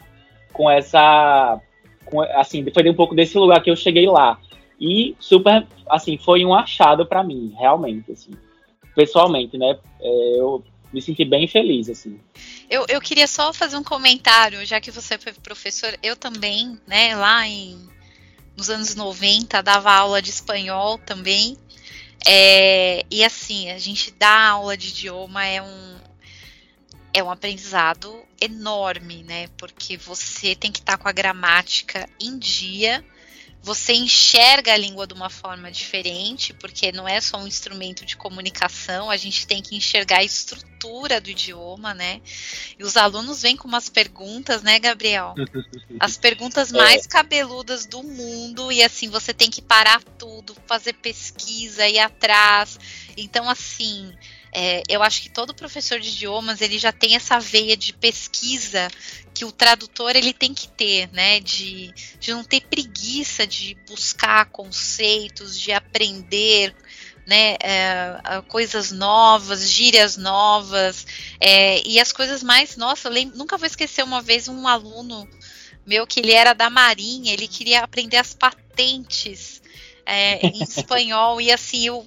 [0.52, 1.60] com essa
[2.04, 4.38] com, assim, foi um pouco desse lugar que eu cheguei lá.
[4.80, 8.30] E super, assim, foi um achado para mim, realmente, assim
[8.94, 9.78] pessoalmente, né?
[10.00, 12.18] É, eu me senti bem feliz, assim.
[12.68, 17.14] Eu, eu queria só fazer um comentário, já que você foi professor, eu também, né,
[17.14, 17.78] lá em,
[18.56, 21.56] nos anos 90, dava aula de espanhol também.
[22.26, 25.96] É, e assim, a gente dá aula de idioma é um,
[27.14, 29.48] é um aprendizado enorme, né?
[29.56, 33.04] Porque você tem que estar com a gramática em dia
[33.62, 38.16] você enxerga a língua de uma forma diferente, porque não é só um instrumento de
[38.16, 42.22] comunicação, a gente tem que enxergar a estrutura do idioma, né?
[42.78, 45.34] E os alunos vêm com umas perguntas, né, Gabriel?
[46.00, 47.08] As perguntas mais é.
[47.08, 52.78] cabeludas do mundo, e assim, você tem que parar tudo, fazer pesquisa, ir atrás.
[53.14, 54.10] Então, assim,
[54.52, 58.88] é, eu acho que todo professor de idiomas ele já tem essa veia de pesquisa
[59.32, 61.40] que o tradutor ele tem que ter, né?
[61.40, 66.74] De, de não ter preguiça de buscar conceitos, de aprender
[67.26, 71.06] né, é, coisas novas, gírias novas,
[71.38, 75.28] é, e as coisas mais, nossa, eu lembro, nunca vou esquecer uma vez um aluno
[75.86, 79.62] meu que ele era da Marinha, ele queria aprender as patentes
[80.04, 82.04] é, em espanhol, e assim, eu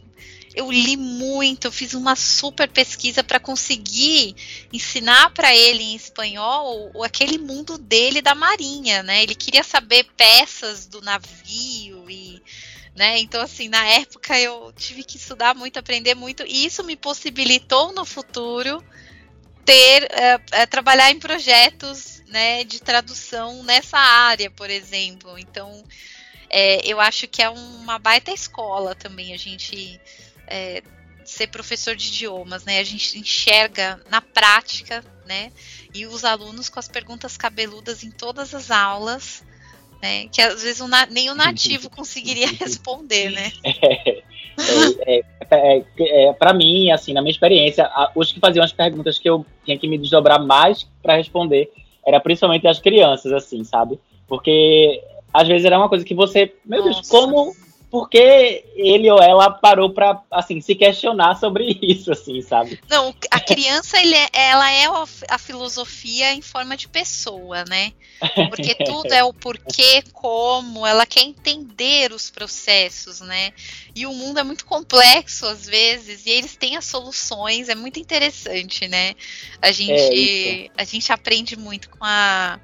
[0.56, 4.36] eu li muito, eu fiz uma super pesquisa para conseguir
[4.72, 9.24] ensinar para ele em espanhol o, aquele mundo dele da marinha, né?
[9.24, 12.42] Ele queria saber peças do navio e
[12.96, 13.18] né?
[13.20, 17.92] Então, assim, na época eu tive que estudar muito, aprender muito, e isso me possibilitou
[17.92, 18.84] no futuro
[19.66, 25.38] ter é, é, trabalhar em projetos né, de tradução nessa área, por exemplo.
[25.40, 25.84] Então,
[26.50, 30.00] é, eu acho que é uma baita escola também a gente
[30.48, 30.82] é,
[31.26, 32.80] ser professor de idiomas, né?
[32.80, 35.52] A gente enxerga na prática, né?
[35.94, 39.44] E os alunos com as perguntas cabeludas em todas as aulas
[40.04, 40.28] né?
[40.30, 43.54] Que às vezes nem o nativo conseguiria responder, né?
[43.64, 44.10] É,
[45.08, 49.18] é, é, é, é para mim, assim, na minha experiência, os que faziam as perguntas
[49.18, 51.72] que eu tinha que me desdobrar mais para responder
[52.06, 53.98] era principalmente as crianças, assim, sabe?
[54.28, 55.02] Porque
[55.34, 57.00] às vezes era uma coisa que você, meu Nossa.
[57.00, 57.56] Deus, como
[57.94, 62.80] porque ele ou ela parou para assim se questionar sobre isso, assim, sabe?
[62.90, 64.86] Não, a criança ele é, ela é
[65.30, 67.94] a filosofia em forma de pessoa, né?
[68.50, 73.54] Porque tudo é o porquê, como, ela quer entender os processos, né?
[73.96, 78.00] E o mundo é muito complexo às vezes e eles têm as soluções, é muito
[78.00, 79.14] interessante, né?
[79.62, 82.60] A gente é a gente aprende muito com a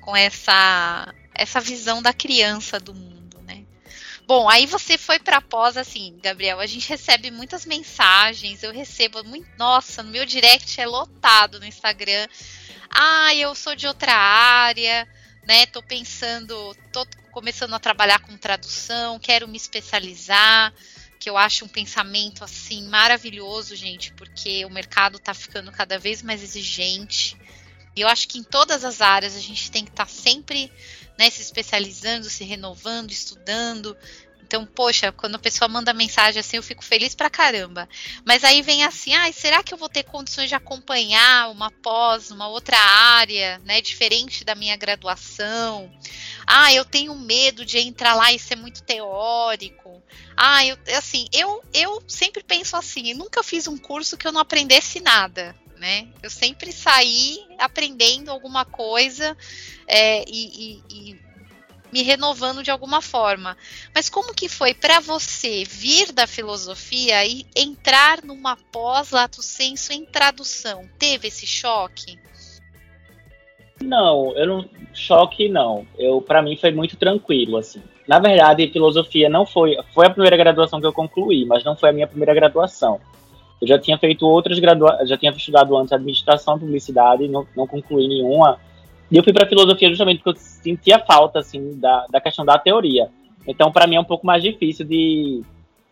[0.00, 3.21] com essa essa visão da criança do mundo.
[4.34, 9.22] Bom, aí você foi para pós, assim, Gabriel, a gente recebe muitas mensagens, eu recebo
[9.22, 12.26] muito, nossa, no meu direct é lotado no Instagram.
[12.88, 15.06] Ah, eu sou de outra área,
[15.46, 15.66] né?
[15.66, 20.72] Tô pensando, tô começando a trabalhar com tradução, quero me especializar,
[21.20, 26.22] que eu acho um pensamento assim maravilhoso, gente, porque o mercado tá ficando cada vez
[26.22, 27.36] mais exigente.
[27.94, 30.72] E eu acho que em todas as áreas a gente tem que estar tá sempre
[31.18, 33.96] né, se especializando, se renovando, estudando.
[34.52, 37.88] Então, poxa, quando a pessoa manda mensagem assim, eu fico feliz pra caramba.
[38.22, 42.30] Mas aí vem assim, ah, será que eu vou ter condições de acompanhar uma pós,
[42.30, 45.90] uma outra área, né, diferente da minha graduação?
[46.46, 50.02] Ah, eu tenho medo de entrar lá e ser muito teórico.
[50.36, 54.40] Ah, eu, assim, eu, eu sempre penso assim, nunca fiz um curso que eu não
[54.42, 56.06] aprendesse nada né?
[56.22, 59.36] Eu sempre saí aprendendo alguma coisa
[59.88, 61.31] é, e, e, e
[61.92, 63.56] me renovando de alguma forma.
[63.94, 70.04] Mas como que foi para você vir da filosofia e entrar numa pós-lato senso em
[70.04, 70.88] tradução?
[70.98, 72.18] Teve esse choque?
[73.80, 74.64] Não, eu não
[74.94, 75.86] choque não.
[75.98, 77.82] Eu para mim foi muito tranquilo assim.
[78.08, 81.90] Na verdade, filosofia não foi foi a primeira graduação que eu concluí, mas não foi
[81.90, 83.00] a minha primeira graduação.
[83.60, 88.08] Eu já tinha feito outras graduações, já tinha estudado antes administração, publicidade, não, não concluí
[88.08, 88.58] nenhuma.
[89.12, 92.58] E eu fui para filosofia justamente porque eu sentia falta assim da, da questão da
[92.58, 93.10] teoria.
[93.46, 95.42] Então, para mim é um pouco mais difícil de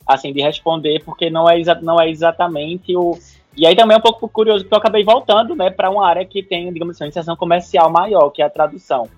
[0.06, 3.18] assim de responder porque não é não é exatamente o
[3.56, 6.24] e aí também é um pouco curioso que eu acabei voltando, né, para uma área
[6.24, 9.10] que tem, digamos assim, uma iniciação comercial maior, que é a tradução.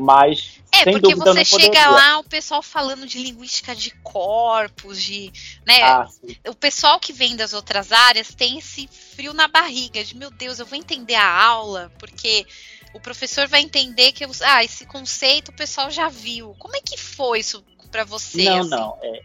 [0.00, 0.60] Mas.
[0.72, 5.32] É, sem porque dúvida, você chega lá, o pessoal falando de linguística de corpos, de.
[5.66, 6.08] Né, ah,
[6.48, 10.60] o pessoal que vem das outras áreas tem esse frio na barriga, de meu Deus,
[10.60, 12.46] eu vou entender a aula, porque
[12.94, 16.54] o professor vai entender que ah, esse conceito o pessoal já viu.
[16.58, 18.44] Como é que foi isso para você?
[18.44, 18.70] Não, assim?
[18.70, 18.98] não.
[19.02, 19.20] É,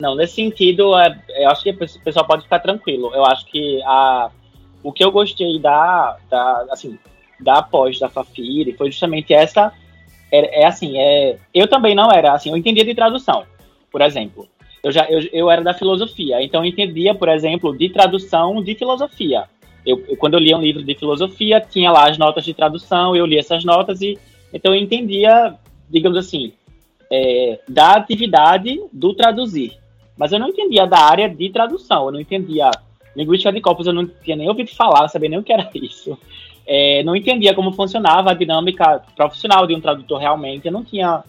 [0.00, 3.14] não, nesse sentido, é, eu acho que o pessoal pode ficar tranquilo.
[3.14, 4.30] Eu acho que a,
[4.82, 6.98] o que eu gostei da, da assim,
[7.40, 9.72] da pós da Fafiri foi justamente essa
[10.34, 13.44] é, é assim, é, eu também não era, assim, eu entendia de tradução,
[13.90, 14.48] por exemplo.
[14.82, 18.74] Eu, já, eu, eu era da filosofia, então eu entendia, por exemplo, de tradução de
[18.74, 19.44] filosofia.
[19.86, 23.14] Eu, eu, quando eu lia um livro de filosofia, tinha lá as notas de tradução,
[23.14, 24.18] eu lia essas notas e
[24.52, 25.54] então eu entendia,
[25.90, 26.52] digamos assim,
[27.10, 29.76] é, da atividade do traduzir.
[30.16, 32.70] Mas eu não entendia da área de tradução, eu não entendia
[33.16, 36.16] linguística de corpos, eu não tinha nem ouvido falar, sabia nem o que era isso
[36.66, 40.66] é, não entendia como funcionava a dinâmica profissional de um tradutor realmente.
[40.66, 41.22] Eu não tinha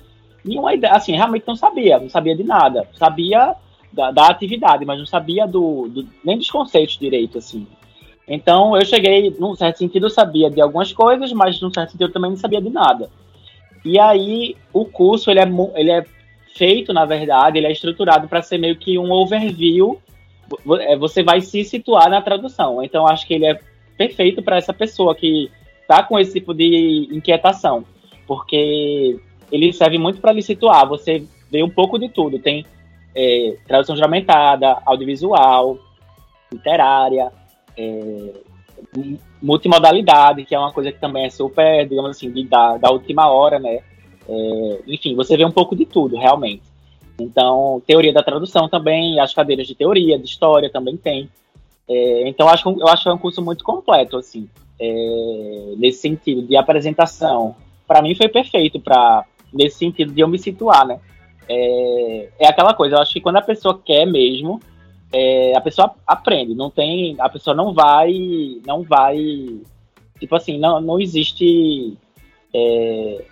[0.43, 2.87] nenhuma ideia, assim, realmente não sabia, não sabia de nada.
[2.93, 3.55] Sabia
[3.91, 7.67] da, da atividade, mas não sabia do, do, nem dos conceitos direito, assim.
[8.27, 12.09] Então eu cheguei, num certo sentido, eu sabia de algumas coisas, mas num certo sentido
[12.09, 13.09] eu também não sabia de nada.
[13.83, 16.03] E aí o curso ele é, ele é
[16.55, 20.01] feito, na verdade, ele é estruturado para ser meio que um overview.
[20.79, 22.83] É, você vai se situar na tradução.
[22.83, 23.59] Então acho que ele é
[23.97, 25.51] perfeito para essa pessoa que
[25.81, 27.85] está com esse tipo de inquietação,
[28.25, 29.19] porque
[29.51, 30.87] ele serve muito para lhe situar.
[30.87, 32.39] Você vê um pouco de tudo.
[32.39, 32.65] Tem
[33.13, 35.77] é, tradução juramentada, audiovisual,
[36.51, 37.31] literária,
[37.77, 38.33] é,
[39.41, 43.29] multimodalidade, que é uma coisa que também é super, digamos assim, de, da, da última
[43.29, 43.79] hora, né?
[44.27, 46.63] É, enfim, você vê um pouco de tudo, realmente.
[47.19, 51.29] Então, teoria da tradução também, as cadeiras de teoria, de história também tem.
[51.87, 54.49] É, então, acho, eu acho que é um curso muito completo, assim,
[54.79, 57.55] é, nesse sentido de apresentação.
[57.87, 60.99] Para mim foi perfeito, para nesse sentido de eu me situar, né?
[61.47, 64.59] É, é aquela coisa, eu acho que quando a pessoa quer mesmo,
[65.13, 68.13] é, a pessoa aprende, não tem, a pessoa não vai,
[68.65, 69.17] não vai,
[70.19, 71.97] tipo assim, não, não existe
[72.53, 73.25] é,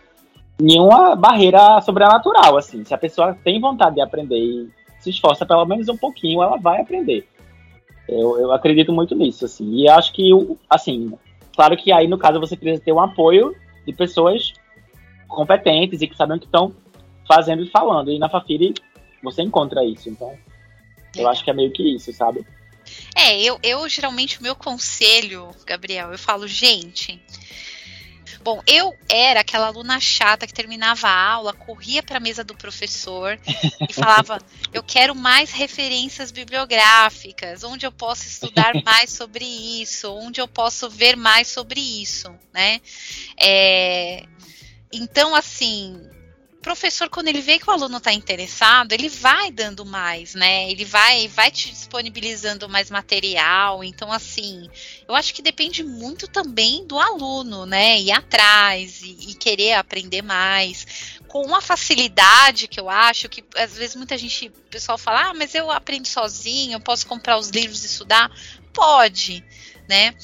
[0.59, 2.83] nenhuma barreira sobrenatural, assim.
[2.83, 4.69] Se a pessoa tem vontade de aprender e
[4.99, 7.27] se esforça pelo menos um pouquinho, ela vai aprender.
[8.07, 9.69] Eu, eu acredito muito nisso, assim.
[9.75, 10.29] E acho que,
[10.69, 11.13] assim,
[11.55, 13.55] claro que aí, no caso, você precisa ter um apoio
[13.85, 14.53] de pessoas
[15.27, 16.73] competentes e que sabem o que estão
[17.27, 18.11] fazendo e falando.
[18.11, 18.73] E na Fafiri
[19.21, 20.09] você encontra isso.
[20.09, 20.33] Então,
[21.15, 22.45] eu acho que é meio que isso, sabe?
[23.15, 27.21] É, eu, eu geralmente o meu conselho, Gabriel, eu falo, gente,
[28.43, 32.53] Bom, eu era aquela aluna chata que terminava a aula, corria para a mesa do
[32.53, 33.39] professor
[33.87, 34.37] e falava:
[34.73, 40.89] Eu quero mais referências bibliográficas, onde eu posso estudar mais sobre isso, onde eu posso
[40.89, 42.81] ver mais sobre isso, né?
[43.37, 44.25] É,
[44.91, 45.97] então, assim,
[46.63, 50.71] professor, quando ele vê que o aluno está interessado, ele vai dando mais, né?
[50.71, 53.83] Ele vai, vai te disponibilizando mais material.
[53.83, 54.69] Então, assim,
[55.07, 57.99] eu acho que depende muito também do aluno, né?
[57.99, 61.19] Ir atrás e, e querer aprender mais.
[61.27, 65.33] Com uma facilidade que eu acho que às vezes muita gente, o pessoal fala, ah,
[65.33, 68.31] mas eu aprendo sozinho, eu posso comprar os livros e estudar.
[68.71, 69.43] Pode,
[69.87, 70.15] né?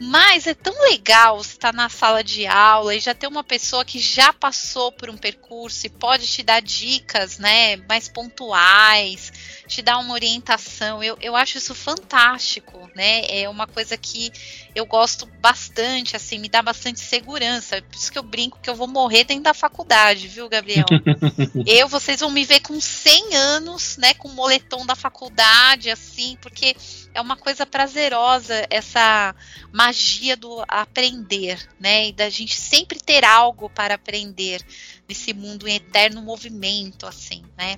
[0.00, 3.42] Mas é tão legal você estar tá na sala de aula e já ter uma
[3.42, 9.32] pessoa que já passou por um percurso e pode te dar dicas, né, mais pontuais,
[9.66, 11.02] te dar uma orientação.
[11.02, 13.24] Eu, eu acho isso fantástico, né?
[13.28, 14.32] É uma coisa que
[14.74, 17.82] eu gosto bastante, assim, me dá bastante segurança.
[17.82, 20.86] Por isso que eu brinco que eu vou morrer dentro da faculdade, viu, Gabriel?
[21.66, 26.38] eu, vocês vão me ver com 100 anos, né, com o moletom da faculdade, assim,
[26.40, 26.76] porque
[27.18, 29.34] é uma coisa prazerosa essa
[29.72, 32.08] magia do aprender, né?
[32.08, 34.64] E da gente sempre ter algo para aprender
[35.08, 37.76] nesse mundo em eterno movimento, assim, né?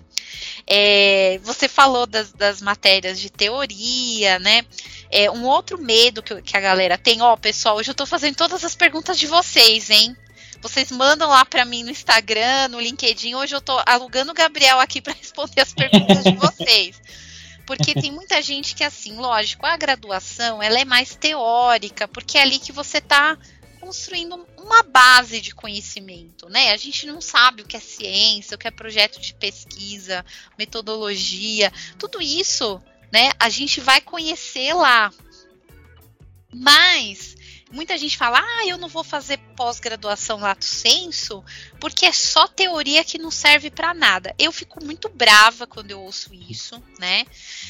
[0.66, 4.62] É, você falou das, das, matérias de teoria, né?
[5.10, 8.36] É, um outro medo que, que a galera tem, ó, pessoal, hoje eu estou fazendo
[8.36, 10.14] todas as perguntas de vocês, hein?
[10.60, 13.34] Vocês mandam lá para mim no Instagram, no LinkedIn.
[13.34, 17.00] Hoje eu estou alugando o Gabriel aqui para responder as perguntas de vocês.
[17.76, 22.42] Porque tem muita gente que, assim, lógico, a graduação ela é mais teórica, porque é
[22.42, 23.38] ali que você está
[23.78, 26.72] construindo uma base de conhecimento, né?
[26.72, 30.24] A gente não sabe o que é ciência, o que é projeto de pesquisa,
[30.58, 33.30] metodologia, tudo isso, né?
[33.38, 35.12] A gente vai conhecer lá.
[36.52, 37.36] Mas
[37.70, 41.44] muita gente fala: ah, eu não vou fazer pós-graduação lato senso,
[41.78, 44.34] porque é só teoria que não serve para nada.
[44.38, 47.24] Eu fico muito brava quando eu ouço isso, né?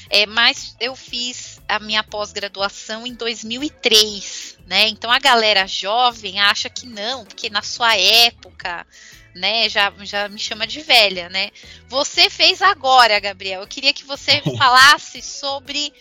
[0.08, 4.88] É, mas eu fiz a minha pós-graduação em 2003, né?
[4.88, 8.86] Então a galera jovem acha que não, porque na sua época
[9.34, 9.68] né?
[9.68, 11.50] Já, já me chama de velha, né?
[11.88, 13.60] Você fez agora, Gabriel.
[13.60, 15.92] Eu queria que você falasse sobre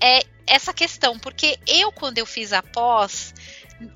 [0.00, 3.34] é, essa questão, porque eu, quando eu fiz a pós,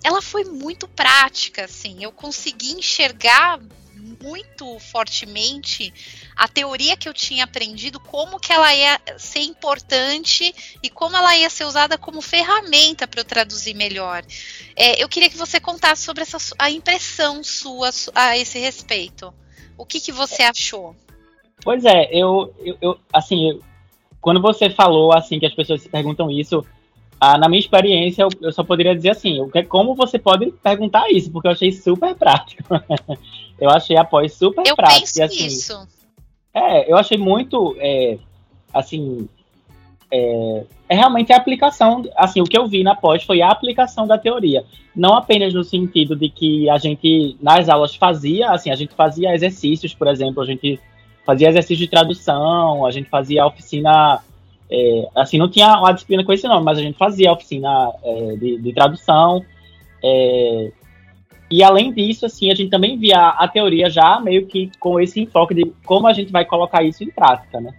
[0.02, 2.02] ela foi muito prática, assim.
[2.02, 3.60] Eu consegui enxergar
[4.22, 5.92] muito fortemente
[6.34, 11.36] a teoria que eu tinha aprendido, como que ela ia ser importante e como ela
[11.36, 14.24] ia ser usada como ferramenta para eu traduzir melhor.
[14.74, 19.32] É, eu queria que você contasse sobre essa, a impressão sua a esse respeito.
[19.76, 20.96] O que, que você achou?
[21.62, 23.60] Pois é, eu, eu, eu assim,
[24.20, 26.64] quando você falou assim que as pessoas se perguntam isso,
[27.20, 30.50] ah, na minha experiência, eu, eu, só poderia dizer assim, o que, como você pode
[30.62, 32.62] perguntar isso, porque eu achei super prático.
[33.60, 35.00] eu achei a pós super eu prático.
[35.00, 35.88] Penso assim, isso.
[36.54, 38.18] É, eu achei muito, é,
[38.72, 39.28] assim,
[40.10, 44.06] é, é, realmente a aplicação, assim, o que eu vi na pós foi a aplicação
[44.06, 44.64] da teoria,
[44.96, 49.34] não apenas no sentido de que a gente, nas aulas fazia, assim, a gente fazia
[49.34, 50.80] exercícios, por exemplo, a gente
[51.24, 54.20] fazia exercício de tradução, a gente fazia oficina.
[54.72, 58.36] É, assim, não tinha uma disciplina com esse nome, mas a gente fazia oficina é,
[58.36, 59.44] de, de, tradução.
[60.02, 60.72] É,
[61.50, 65.20] e além disso, assim, a gente também via a teoria já meio que com esse
[65.20, 67.74] enfoque de como a gente vai colocar isso em prática, né?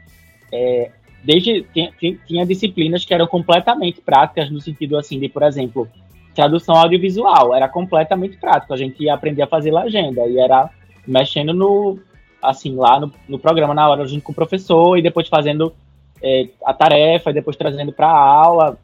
[0.52, 0.92] É,
[1.24, 1.94] desde tinha,
[2.28, 5.88] tinha, disciplinas que eram completamente práticas no sentido assim de, por exemplo,
[6.36, 8.74] tradução audiovisual era completamente prático.
[8.74, 10.70] A gente ia aprender a fazer legenda e era
[11.08, 12.00] mexendo no
[12.42, 15.74] assim, lá no, no programa, na hora, junto com o professor, e depois fazendo
[16.22, 18.78] é, a tarefa, e depois trazendo para a aula.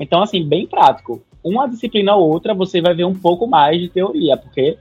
[0.00, 1.22] Então, assim, bem prático.
[1.42, 4.78] Uma disciplina ou outra, você vai ver um pouco mais de teoria, porque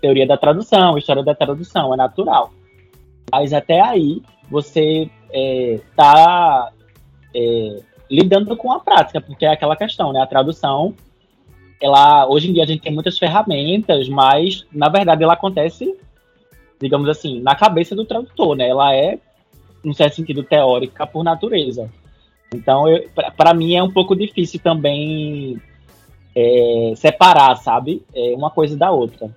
[0.00, 2.52] teoria da tradução, história da tradução, é natural.
[3.30, 6.70] Mas até aí, você está
[7.34, 10.20] é, é, lidando com a prática, porque é aquela questão, né?
[10.20, 10.94] A tradução,
[11.80, 15.96] ela hoje em dia a gente tem muitas ferramentas, mas na verdade ela acontece,
[16.82, 18.68] digamos assim, na cabeça do tradutor, né?
[18.68, 19.18] Ela é,
[19.82, 21.88] num certo sentido, teórica por natureza.
[22.54, 22.84] Então,
[23.36, 25.60] para mim é um pouco difícil também
[26.36, 28.02] é, separar, sabe?
[28.14, 29.30] É, uma coisa da outra.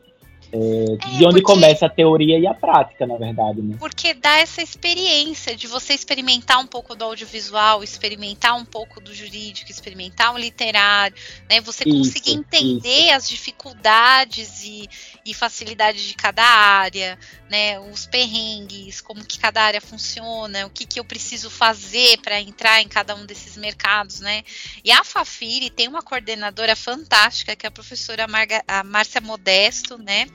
[0.55, 3.61] É, é, de onde porque, começa a teoria e a prática, na verdade.
[3.61, 3.75] Né?
[3.77, 9.13] Porque dá essa experiência de você experimentar um pouco do audiovisual, experimentar um pouco do
[9.13, 11.15] jurídico, experimentar o literário,
[11.49, 11.59] né?
[11.61, 13.13] Você conseguir isso, entender isso.
[13.13, 14.87] as dificuldades e,
[15.25, 17.79] e facilidades de cada área, né?
[17.79, 22.81] Os perrengues, como que cada área funciona, o que, que eu preciso fazer para entrar
[22.81, 24.43] em cada um desses mercados, né?
[24.83, 29.97] E a Fafiri tem uma coordenadora fantástica, que é a professora Marga, a Márcia Modesto,
[29.97, 30.27] né?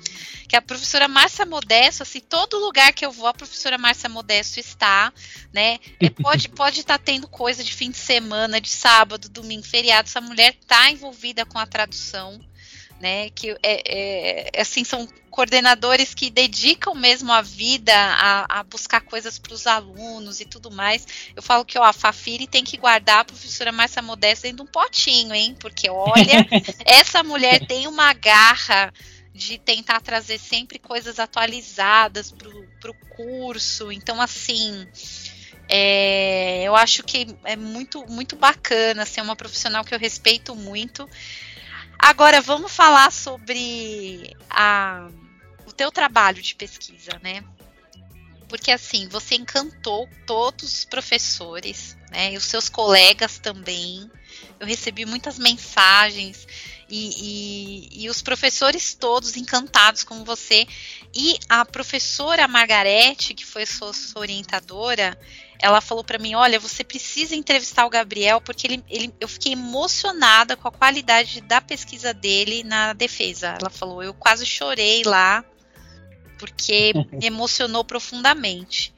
[0.50, 4.58] Que a professora Márcia Modesto, assim, todo lugar que eu vou, a professora Márcia Modesto
[4.58, 5.12] está,
[5.52, 5.78] né?
[6.00, 10.08] É, pode pode estar tá tendo coisa de fim de semana, de sábado, domingo, feriado.
[10.08, 12.40] Essa mulher está envolvida com a tradução,
[13.00, 13.30] né?
[13.30, 19.38] Que é, é assim são coordenadores que dedicam mesmo a vida a, a buscar coisas
[19.38, 21.06] para os alunos e tudo mais.
[21.34, 24.62] Eu falo que ó, a Fafiri tem que guardar a professora Márcia Modesto dentro de
[24.62, 25.56] um potinho, hein?
[25.60, 26.44] Porque olha,
[26.84, 28.92] essa mulher tem uma garra
[29.34, 33.92] de tentar trazer sempre coisas atualizadas para o curso.
[33.92, 34.86] Então, assim,
[35.68, 40.54] é, eu acho que é muito, muito bacana, assim, é uma profissional que eu respeito
[40.56, 41.08] muito.
[41.98, 45.08] Agora, vamos falar sobre a,
[45.66, 47.44] o teu trabalho de pesquisa, né?
[48.48, 52.32] Porque, assim, você encantou todos os professores, né?
[52.32, 54.10] E os seus colegas também.
[54.58, 56.48] Eu recebi muitas mensagens
[56.90, 60.66] e, e, e, os professores todos encantados com você.
[61.14, 65.18] E a professora Margarete, que foi sua, sua orientadora,
[65.60, 69.52] ela falou para mim: Olha, você precisa entrevistar o Gabriel, porque ele, ele, eu fiquei
[69.52, 73.56] emocionada com a qualidade da pesquisa dele na defesa.
[73.60, 75.44] Ela falou: Eu quase chorei lá,
[76.38, 78.92] porque me emocionou profundamente.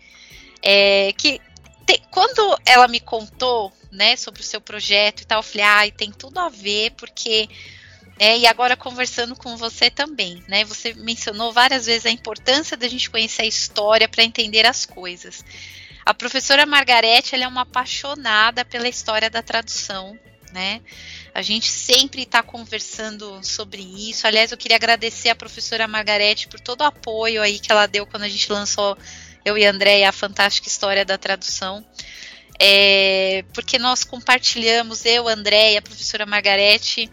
[0.62, 1.40] É, que
[1.84, 5.92] te, quando ela me contou né, sobre o seu projeto e tal, eu falei: ah,
[5.96, 7.48] tem tudo a ver, porque
[8.22, 10.64] é, e agora conversando com você também, né?
[10.66, 15.44] Você mencionou várias vezes a importância da gente conhecer a história para entender as coisas.
[16.06, 20.16] A professora Margarete ela é uma apaixonada pela história da tradução,
[20.52, 20.80] né?
[21.34, 24.24] A gente sempre está conversando sobre isso.
[24.24, 28.06] Aliás, eu queria agradecer a professora Margarete por todo o apoio aí que ela deu
[28.06, 28.96] quando a gente lançou
[29.44, 31.84] eu e a André a fantástica história da tradução.
[32.56, 37.10] É, porque nós compartilhamos, eu, André e a professora Margarete,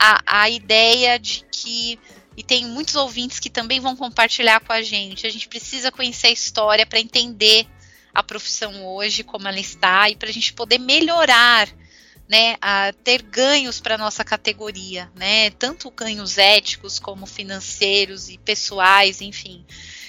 [0.00, 1.98] a, a ideia de que
[2.36, 5.26] e tem muitos ouvintes que também vão compartilhar com a gente.
[5.26, 7.66] A gente precisa conhecer a história para entender
[8.14, 11.68] a profissão hoje, como ela está, e para a gente poder melhorar,
[12.28, 19.20] né, a ter ganhos para nossa categoria, né, tanto ganhos éticos como financeiros e pessoais,
[19.20, 19.66] enfim.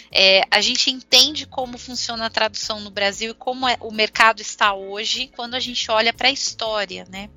[0.10, 4.42] É, a gente entende como funciona a tradução no Brasil e como é, o mercado
[4.42, 7.30] está hoje quando a gente olha para a história, né?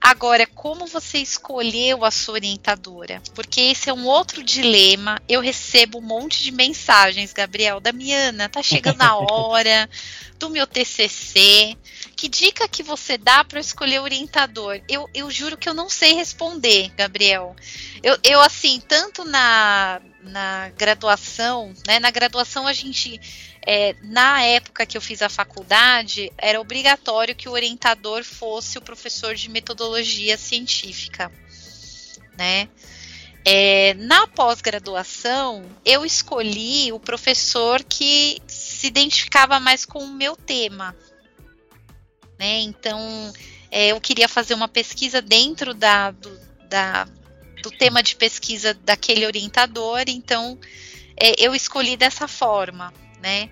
[0.00, 3.22] Agora, como você escolheu a sua orientadora?
[3.34, 5.20] Porque esse é um outro dilema.
[5.28, 9.90] Eu recebo um monte de mensagens, Gabriel, Damiana, tá chegando a hora
[10.38, 11.76] do meu TCC.
[12.20, 14.82] Que dica que você dá para escolher orientador?
[14.86, 17.56] Eu, eu juro que eu não sei responder, Gabriel.
[18.02, 21.98] Eu, eu assim, tanto na, na graduação, né?
[21.98, 23.18] Na graduação a gente
[23.66, 28.82] é, na época que eu fiz a faculdade, era obrigatório que o orientador fosse o
[28.82, 31.32] professor de metodologia científica,
[32.36, 32.68] né?
[33.46, 40.94] É, na pós-graduação, eu escolhi o professor que se identificava mais com o meu tema,
[42.40, 42.60] né?
[42.60, 43.32] Então,
[43.70, 47.06] é, eu queria fazer uma pesquisa dentro da, do, da,
[47.62, 50.58] do tema de pesquisa daquele orientador, então
[51.16, 53.50] é, eu escolhi dessa forma né?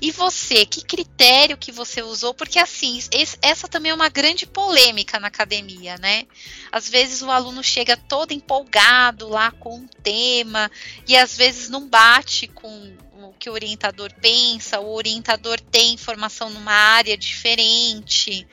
[0.00, 2.34] E você, que critério que você usou?
[2.34, 6.26] Porque assim, esse, essa também é uma grande polêmica na academia, né?
[6.70, 10.70] Às vezes o aluno chega todo empolgado lá com um tema
[11.08, 16.50] e às vezes não bate com o que o orientador pensa, o orientador tem informação
[16.50, 18.46] numa área diferente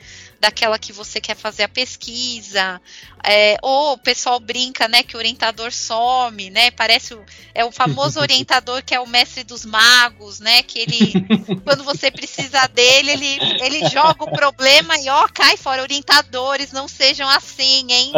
[0.44, 2.78] daquela que você quer fazer a pesquisa,
[3.26, 7.24] é, ou o pessoal brinca, né, que o orientador some, né, parece o,
[7.54, 11.12] é o famoso orientador que é o mestre dos magos, né, que ele,
[11.64, 16.86] quando você precisa dele, ele, ele joga o problema e ó, cai fora, orientadores, não
[16.86, 18.12] sejam assim, hein,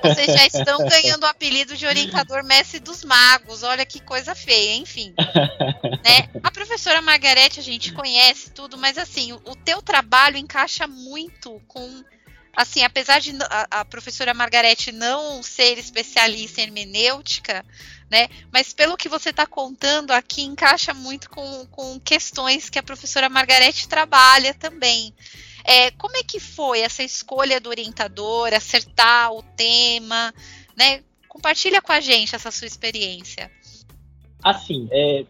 [0.00, 4.76] vocês já estão ganhando o apelido de orientador mestre dos magos, olha que coisa feia,
[4.76, 5.12] enfim.
[6.04, 6.28] Né?
[6.42, 11.62] A professora Margarete a gente conhece tudo, mas assim, o, o teu trabalho encaixa muito
[11.64, 12.04] com
[12.56, 17.64] assim, apesar de a, a, professora Margarete não ser especialista em hermenêutica,
[18.10, 18.28] né?
[18.52, 23.28] Mas pelo que você está contando aqui, encaixa muito com, com questões que a professora
[23.28, 25.12] Margarete trabalha também.
[25.64, 30.32] É, como é que foi essa escolha do orientador, acertar o tema,
[30.76, 31.02] né?
[31.28, 33.50] Compartilha com a gente essa sua experiência.
[34.42, 35.24] Assim, é,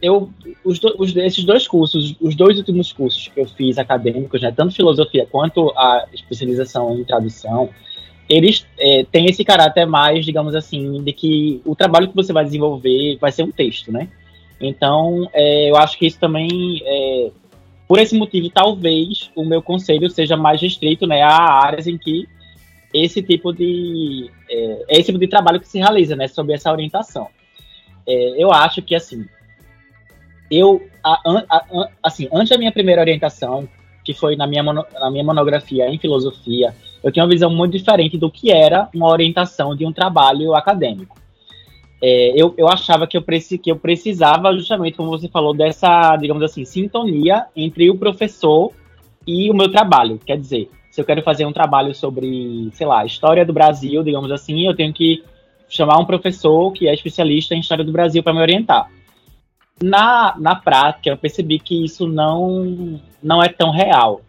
[0.00, 0.30] eu,
[0.64, 4.74] os, os, esses dois cursos, os dois últimos cursos que eu fiz acadêmicos, né, tanto
[4.74, 7.70] filosofia quanto a especialização em tradução,
[8.28, 12.44] eles é, têm esse caráter mais, digamos assim, de que o trabalho que você vai
[12.44, 14.08] desenvolver vai ser um texto, né?
[14.60, 17.30] Então, é, eu acho que isso também, é,
[17.86, 22.28] por esse motivo, talvez o meu conselho seja mais restrito, né, a áreas em que
[22.92, 26.72] esse tipo de é, é esse tipo de trabalho que se realiza, né, sob essa
[26.72, 27.28] orientação.
[28.06, 29.26] É, eu acho que assim,
[30.50, 33.68] eu, a, a, a, assim, antes da minha primeira orientação,
[34.04, 37.76] que foi na minha, mono, na minha monografia em filosofia, eu tinha uma visão muito
[37.76, 41.16] diferente do que era uma orientação de um trabalho acadêmico.
[42.00, 46.42] É, eu, eu achava que eu, que eu precisava, justamente como você falou, dessa, digamos
[46.42, 48.72] assim, sintonia entre o professor
[49.26, 50.20] e o meu trabalho.
[50.24, 54.30] Quer dizer, se eu quero fazer um trabalho sobre, sei lá, história do Brasil, digamos
[54.30, 55.24] assim, eu tenho que
[55.68, 58.88] chamar um professor que é especialista em história do Brasil para me orientar.
[59.82, 64.22] Na, na prática, eu percebi que isso não, não é tão real.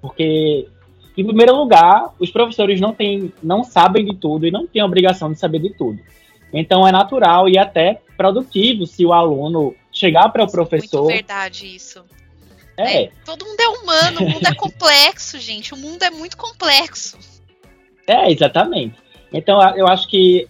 [0.00, 0.68] Porque,
[1.16, 4.86] em primeiro lugar, os professores não, têm, não sabem de tudo e não têm a
[4.86, 5.98] obrigação de saber de tudo.
[6.52, 11.04] Então, é natural e até produtivo se o aluno chegar para o professor.
[11.04, 12.04] Muito verdade isso.
[12.76, 13.04] É.
[13.04, 13.10] é.
[13.24, 15.72] Todo mundo é humano, o mundo é complexo, gente.
[15.72, 17.18] O mundo é muito complexo.
[18.06, 18.96] É, exatamente.
[19.32, 20.48] Então, eu acho que,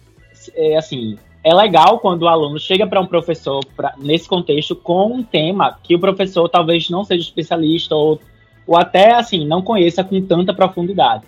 [0.55, 5.07] é, assim, é legal quando o aluno chega para um professor, pra, nesse contexto, com
[5.07, 8.19] um tema que o professor talvez não seja especialista ou,
[8.67, 11.23] ou até, assim, não conheça com tanta profundidade.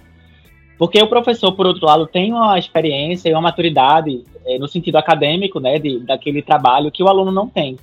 [0.78, 4.97] Porque o professor, por outro lado, tem uma experiência e uma maturidade é, no sentido
[4.97, 7.78] acadêmico, né, de, daquele trabalho que o aluno não tem.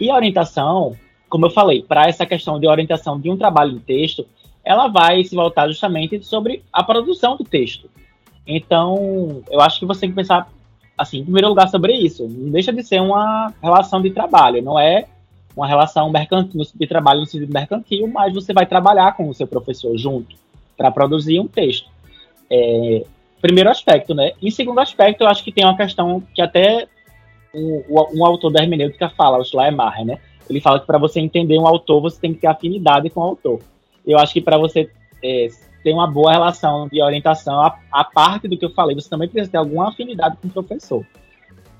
[0.00, 0.94] E a orientação,
[1.28, 4.26] como eu falei, para essa questão de orientação de um trabalho de texto,
[4.64, 7.90] ela vai se voltar justamente sobre a produção do texto.
[8.46, 10.48] Então, eu acho que você tem que pensar
[10.96, 12.26] assim, em primeiro lugar, sobre isso.
[12.28, 15.06] Não deixa de ser uma relação de trabalho, não é
[15.56, 19.46] uma relação mercantil, de trabalho no sentido mercantil, mas você vai trabalhar com o seu
[19.46, 20.36] professor junto
[20.76, 21.88] para produzir um texto.
[22.50, 23.04] É,
[23.40, 24.32] primeiro aspecto, né?
[24.42, 26.86] Em segundo aspecto, eu acho que tem uma questão que até
[27.54, 27.82] um,
[28.14, 30.18] um autor da hermenêutica fala, o Schleiermacher, né?
[30.48, 33.24] Ele fala que para você entender um autor, você tem que ter afinidade com o
[33.24, 33.60] autor.
[34.06, 34.90] Eu acho que para você
[35.22, 35.48] é,
[35.86, 39.28] tem uma boa relação de orientação, a, a, parte do que eu falei, você também
[39.28, 41.06] precisa ter alguma afinidade com o professor.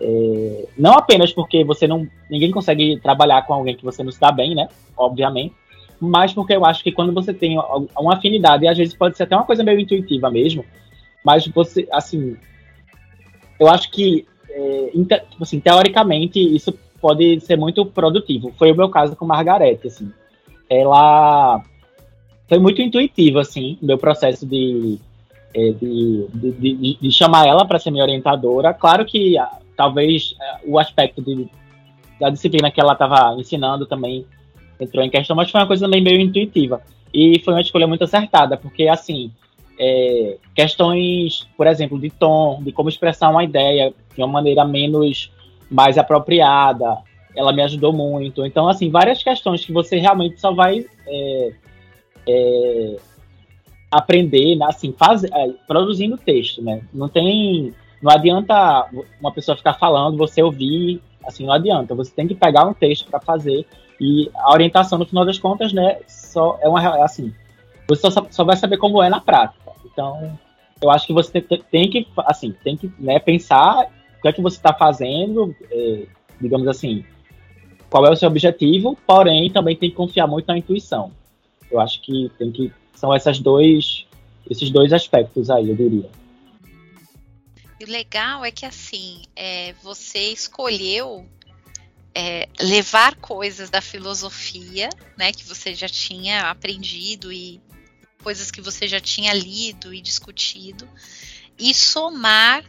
[0.01, 2.07] É, não apenas porque você não.
[2.31, 4.69] ninguém consegue trabalhar com alguém que você não dá bem, né?
[4.97, 5.57] Obviamente.
[5.99, 7.59] Mas porque eu acho que quando você tem
[7.99, 10.65] uma afinidade, e às vezes pode ser até uma coisa meio intuitiva mesmo,
[11.25, 12.37] mas você, assim.
[13.59, 14.91] Eu acho que, é,
[15.31, 18.53] tipo assim, teoricamente, isso pode ser muito produtivo.
[18.57, 20.13] Foi o meu caso com Margarete, assim.
[20.71, 21.61] Ela
[22.49, 24.99] foi muito intuitivo, assim, meu processo de,
[25.55, 28.73] é, de, de, de, de chamar ela para ser minha orientadora.
[28.73, 31.49] Claro que ah, talvez ah, o aspecto de,
[32.21, 34.25] da disciplina que ela estava ensinando também
[34.79, 36.81] entrou em questão, mas foi uma coisa também meio intuitiva.
[37.13, 39.31] E foi uma escolha muito acertada, porque, assim,
[39.79, 45.33] é, questões, por exemplo, de tom, de como expressar uma ideia de uma maneira menos,
[45.71, 46.99] mais apropriada,
[47.35, 48.45] ela me ajudou muito.
[48.45, 51.53] Então, assim, várias questões que você realmente só vai é,
[52.29, 52.97] é,
[53.91, 56.83] aprender, né, assim, faz, é, produzindo texto, né?
[56.93, 57.73] Não tem,
[58.03, 58.89] não adianta
[59.21, 61.95] uma pessoa ficar falando, você ouvir, assim, não adianta.
[61.95, 63.67] Você tem que pegar um texto para fazer
[64.01, 67.33] e a orientação, no final das contas, né, só é uma, assim,
[67.89, 69.73] você só, só vai saber como é na prática.
[69.85, 70.39] Então,
[70.83, 73.87] eu acho que você tem, tem que, assim, tem que né, pensar
[74.19, 76.07] o que é que você está fazendo, é,
[76.41, 77.05] digamos assim,
[77.89, 81.11] qual é o seu objetivo, porém também tem que confiar muito na intuição.
[81.71, 84.07] Eu acho que tem que são essas dois
[84.49, 86.09] esses dois aspectos aí, eu diria.
[87.81, 91.29] E o legal é que assim, é, você escolheu
[92.15, 94.89] é, levar coisas da filosofia,
[95.19, 97.61] né, que você já tinha aprendido e
[98.23, 100.89] coisas que você já tinha lido e discutido,
[101.59, 102.65] e somar,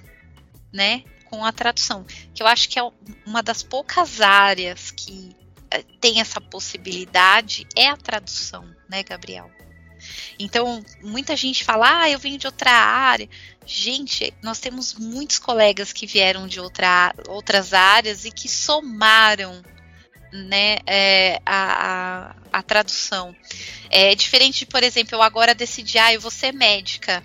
[0.74, 2.92] né, com a tradução, que eu acho que é
[3.26, 5.34] uma das poucas áreas que
[6.00, 9.50] tem essa possibilidade é a tradução, né, Gabriel?
[10.40, 13.28] Então, muita gente fala, ah, eu venho de outra área.
[13.66, 19.62] Gente, nós temos muitos colegas que vieram de outra, outras áreas e que somaram
[20.32, 23.36] né, é, a, a, a, tradução.
[23.90, 27.24] É diferente de, por exemplo, eu agora decidi, ah, eu vou ser médica.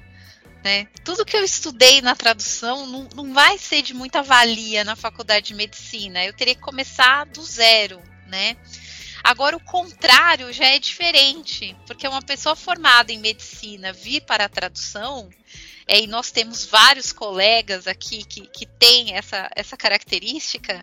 [0.65, 0.87] Né?
[1.05, 5.49] Tudo que eu estudei na tradução não, não vai ser de muita valia na faculdade
[5.49, 6.25] de medicina.
[6.25, 8.01] Eu teria que começar do zero,
[8.33, 8.57] né?
[9.23, 14.49] Agora, o contrário já é diferente, porque uma pessoa formada em medicina vir para a
[14.49, 15.31] tradução,
[15.87, 20.83] é, e nós temos vários colegas aqui que, que têm essa, essa característica,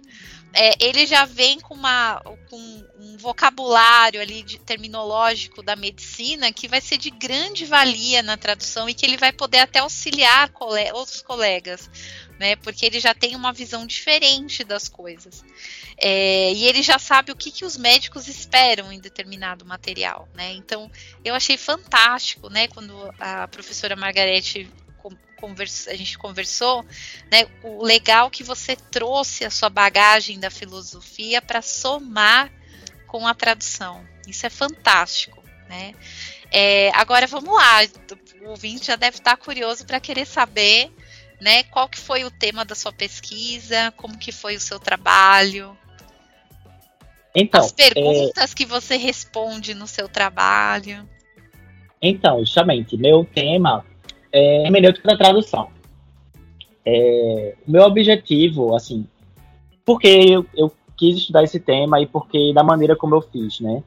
[0.54, 2.58] é, ele já vem com, uma, com
[3.00, 8.90] um vocabulário ali de, terminológico da medicina que vai ser de grande valia na tradução
[8.90, 11.90] e que ele vai poder até auxiliar cole outros colegas,
[12.40, 12.56] né?
[12.56, 15.44] Porque ele já tem uma visão diferente das coisas.
[15.98, 20.54] É, e ele já sabe o que, que os médicos esperam em determinado material, né?
[20.54, 20.90] Então,
[21.24, 22.70] eu achei fantástico, né?
[22.70, 24.72] Quando a professora Margarete
[25.88, 26.86] a gente conversou,
[27.32, 32.52] né, o legal que você trouxe a sua bagagem da filosofia para somar
[33.08, 34.06] com a tradução.
[34.28, 35.96] Isso é fantástico, né?
[36.52, 37.80] É, agora vamos lá,
[38.42, 40.92] o ouvinte já deve estar curioso para querer saber,
[41.40, 45.78] né, qual que foi o tema da sua pesquisa, como que foi o seu trabalho.
[47.34, 48.56] Então, as perguntas é...
[48.56, 51.08] que você responde no seu trabalho.
[52.02, 53.86] Então, justamente, meu tema
[54.32, 55.70] é hermenêutica da tradução.
[56.86, 59.06] É, meu objetivo, assim,
[59.86, 63.84] porque eu, eu, quis estudar esse tema e porque da maneira como eu fiz, né?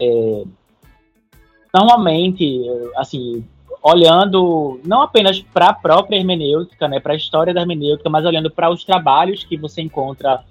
[0.00, 0.44] É,
[1.72, 2.62] normalmente,
[2.96, 3.44] assim,
[3.82, 8.50] olhando não apenas para a própria hermenêutica, né, para a história da hermenêutica, mas olhando
[8.50, 10.44] para os trabalhos que você encontra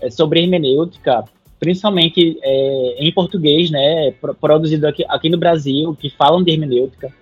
[0.00, 1.24] é, sobre hermenêutica,
[1.60, 7.12] principalmente é, em português, né, produzido aqui, aqui no Brasil, que falam de hermenêutica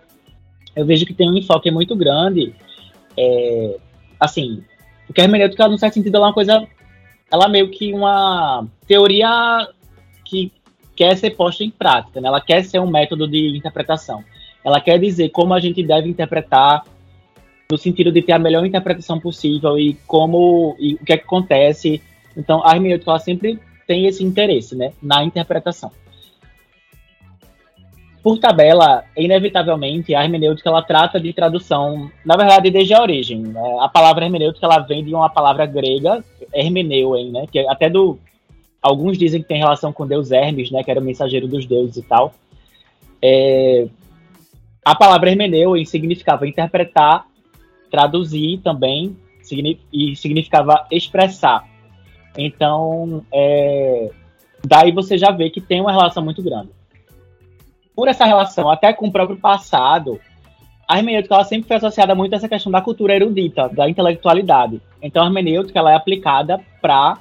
[0.77, 2.55] eu vejo que tem um enfoque muito grande.
[3.17, 3.79] É,
[4.21, 4.63] assim,
[5.07, 6.69] porque a hermenêutica, no certo sentido, ela é uma coisa.
[7.33, 9.67] Ela é meio que uma teoria
[10.25, 10.53] que
[10.95, 12.29] quer ser posta em prática, né?
[12.29, 14.23] ela quer ser um método de interpretação.
[14.67, 16.85] Ela quer dizer como a gente deve interpretar
[17.71, 21.25] no sentido de ter a melhor interpretação possível e como e o que, é que
[21.25, 22.03] acontece.
[22.37, 25.93] Então, a hermenêutica ela sempre tem esse interesse, né, na interpretação
[28.27, 33.39] por tabela, inevitavelmente, a hermenêutica ela trata de tradução, na verdade, desde a origem.
[33.39, 33.77] Né?
[33.79, 37.47] A palavra hermenêutica ela vem de uma palavra grega, hermeneuen, né?
[37.47, 38.19] Que até do
[38.83, 40.83] alguns dizem que tem relação com Deus Hermes, né?
[40.83, 42.35] Que era o mensageiro dos deuses e tal.
[43.23, 43.87] É,
[44.87, 47.27] a palavra hermeneuen significava interpretar,
[47.91, 49.17] traduzir também,
[49.93, 51.65] e significava expressar.
[52.37, 54.11] Então, é,
[54.65, 56.71] daí você já vê que tem uma relação muito grande
[57.97, 60.21] por essa relação até com o próprio passado,
[60.87, 64.83] a hermenêutica ela sempre foi associada muito a essa questão da cultura erudita, da intelectualidade.
[65.01, 67.19] Então a hermenêutica ela é aplicada para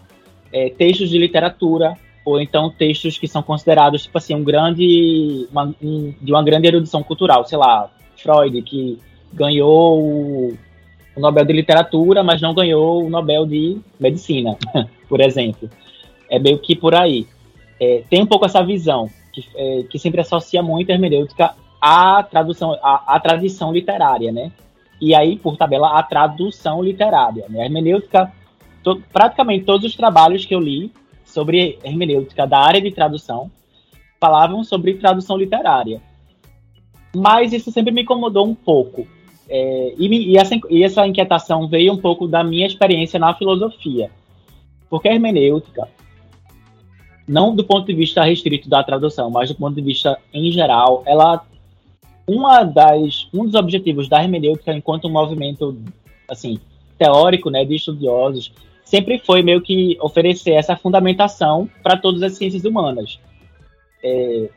[0.51, 1.93] é, textos de literatura
[2.25, 6.67] ou então textos que são considerados tipo assim um grande uma, um, de uma grande
[6.67, 8.99] erudição cultural, sei lá, Freud que
[9.31, 10.57] ganhou o,
[11.15, 14.57] o Nobel de literatura, mas não ganhou o Nobel de medicina,
[15.07, 15.69] por exemplo.
[16.29, 17.27] É meio que por aí.
[17.79, 22.23] É, tem um pouco essa visão que, é, que sempre associa muito a hermenêutica à
[22.23, 24.51] tradução, à, à tradição literária, né?
[24.99, 27.45] E aí, por tabela, a tradução literária.
[27.49, 27.61] Né?
[27.61, 28.31] A hermenêutica,
[28.81, 30.91] to, praticamente todos os trabalhos que eu li
[31.35, 33.51] sobre hermenêutica da área de tradução
[34.19, 36.01] falavam sobre tradução literária.
[37.13, 39.05] Mas isso sempre me incomodou um pouco.
[39.49, 43.33] É, e, me, e, essa, e essa inquietação veio um pouco da minha experiência na
[43.33, 44.09] filosofia.
[44.89, 45.89] Porque a hermenêutica,
[47.27, 51.03] não do ponto de vista restrito da tradução, mas do ponto de vista em geral,
[51.05, 51.45] ela
[52.27, 55.77] uma das um dos objetivos da hermenêutica enquanto um movimento
[56.27, 56.59] assim
[56.97, 58.51] teórico, né, de estudiosos,
[58.85, 63.19] sempre foi meio que oferecer essa fundamentação para todas as ciências humanas.
[64.01, 64.49] É,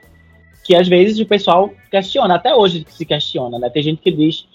[0.63, 3.69] que às vezes o pessoal questiona, até hoje se questiona, né?
[3.71, 4.47] Tem gente que diz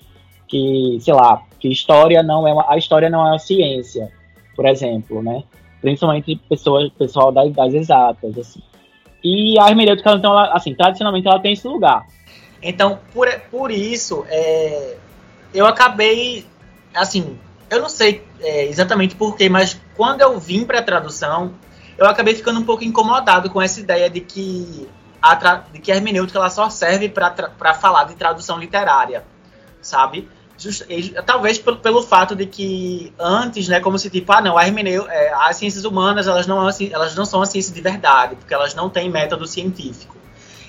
[0.47, 4.09] que, sei lá, que história não é uma, a história não é uma ciência,
[4.55, 5.43] por exemplo, né?
[5.83, 8.61] principalmente pessoas, pessoal das, das exatas, assim.
[9.21, 12.07] E a hermenêutica, então, ela, assim, tradicionalmente ela tem esse lugar.
[12.61, 14.95] Então, por, por isso, é,
[15.53, 16.45] eu acabei,
[16.95, 17.37] assim,
[17.69, 21.53] eu não sei é, exatamente porquê, mas quando eu vim para a tradução,
[21.97, 24.89] eu acabei ficando um pouco incomodado com essa ideia de que
[25.21, 25.35] a,
[25.71, 29.23] de que a hermenêutica ela só serve para falar de tradução literária,
[29.81, 30.27] sabe?
[30.57, 30.83] Just,
[31.25, 35.09] talvez pelo, pelo fato de que antes, né, como se tipo, ah, não, a hermeneu,
[35.09, 36.59] é, as ciências humanas elas não,
[36.91, 40.15] elas não são a ciência de verdade, porque elas não têm método científico.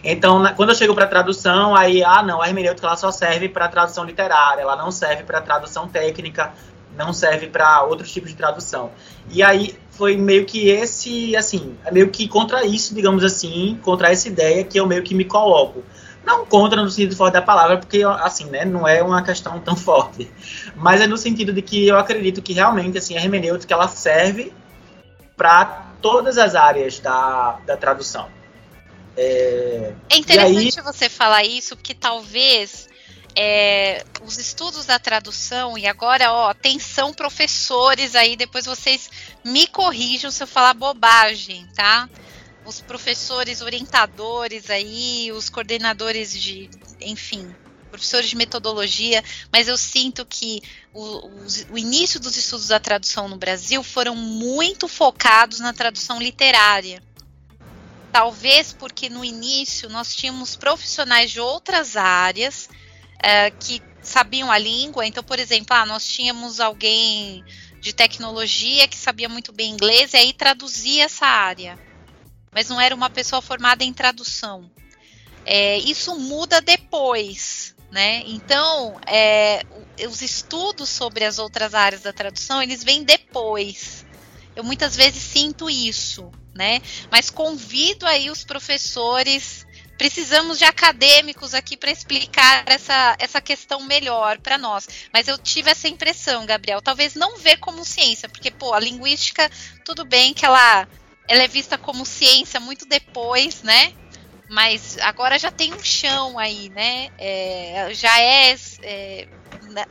[0.03, 3.49] Então, na, quando eu chego para tradução, aí, ah, não, a hermenêutica ela só serve
[3.49, 6.53] para tradução literária, ela não serve para tradução técnica
[6.97, 8.90] não serve para outros tipos de tradução.
[9.30, 14.11] E aí foi meio que esse, assim, é meio que contra isso, digamos assim, contra
[14.11, 15.84] essa ideia que eu meio que me coloco.
[16.24, 19.76] Não contra no sentido forte da palavra, porque, assim, né, não é uma questão tão
[19.76, 20.30] forte.
[20.74, 24.53] Mas é no sentido de que eu acredito que realmente, assim, a hermenêutica, ela serve
[25.36, 28.28] para todas as áreas da, da tradução.
[29.16, 30.84] É, é interessante aí...
[30.84, 32.88] você falar isso, porque talvez
[33.37, 39.11] é, os estudos da tradução, e agora, ó, atenção, professores aí, depois vocês
[39.45, 42.09] me corrijam se eu falar bobagem, tá?
[42.64, 46.70] Os professores orientadores aí, os coordenadores de,
[47.01, 47.55] enfim,
[47.91, 49.22] professores de metodologia,
[49.53, 50.62] mas eu sinto que
[50.93, 56.20] o, o, o, início dos estudos da tradução no Brasil foram muito focados na tradução
[56.20, 57.03] literária.
[58.11, 62.68] Talvez porque no início nós tínhamos profissionais de outras áreas
[63.24, 65.06] é, que sabiam a língua.
[65.06, 67.42] Então, por exemplo, ah, nós tínhamos alguém
[67.80, 71.78] de tecnologia que sabia muito bem inglês e aí traduzia essa área.
[72.52, 74.70] Mas não era uma pessoa formada em tradução.
[75.46, 78.22] É, isso muda depois, né?
[78.26, 79.62] Então, é,
[80.06, 84.04] os estudos sobre as outras áreas da tradução, eles vêm depois.
[84.54, 86.80] Eu muitas vezes sinto isso, né?
[87.10, 89.63] Mas convido aí os professores
[89.97, 94.88] precisamos de acadêmicos aqui para explicar essa, essa questão melhor para nós.
[95.12, 99.51] Mas eu tive essa impressão, Gabriel, talvez não ver como ciência, porque, pô, a linguística,
[99.84, 100.88] tudo bem que ela,
[101.28, 103.92] ela é vista como ciência muito depois, né?
[104.49, 107.11] Mas agora já tem um chão aí, né?
[107.18, 109.28] É, já é, é,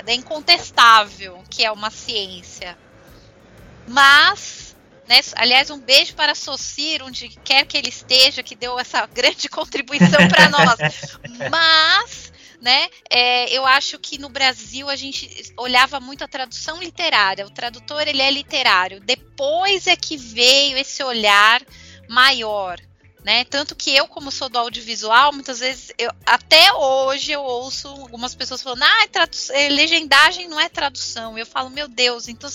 [0.05, 2.77] é incontestável que é uma ciência.
[3.87, 4.62] Mas
[5.07, 5.19] né?
[5.35, 10.27] Aliás, um beijo para Socir, onde quer que ele esteja, que deu essa grande contribuição
[10.29, 11.17] para nós.
[11.51, 12.31] Mas,
[12.61, 17.45] né, é, eu acho que no Brasil a gente olhava muito a tradução literária.
[17.45, 19.01] O tradutor ele é literário.
[19.01, 21.61] Depois é que veio esse olhar
[22.07, 22.79] maior.
[23.23, 23.45] Né?
[23.45, 28.35] Tanto que eu, como sou do audiovisual, muitas vezes, eu, até hoje eu ouço algumas
[28.35, 29.07] pessoas falando, ah,
[29.51, 31.37] é legendagem não é tradução.
[31.37, 32.49] Eu falo, meu Deus, então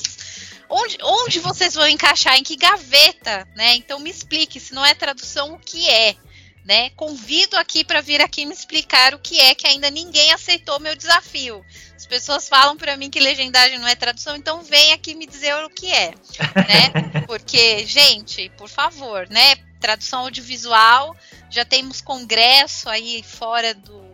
[0.69, 2.37] onde, onde vocês vão encaixar?
[2.37, 3.47] Em que gaveta?
[3.55, 3.77] Né?
[3.77, 6.17] Então me explique, se não é tradução, o que é?
[6.65, 6.91] Né?
[6.91, 10.95] Convido aqui para vir aqui me explicar o que é, que ainda ninguém aceitou meu
[10.95, 11.65] desafio.
[11.97, 15.55] As pessoas falam para mim que legendagem não é tradução, então vem aqui me dizer
[15.65, 17.25] o que é, né?
[17.27, 19.57] Porque, gente, por favor, né?
[19.81, 21.17] Tradução audiovisual,
[21.51, 24.08] já temos congresso aí fora do,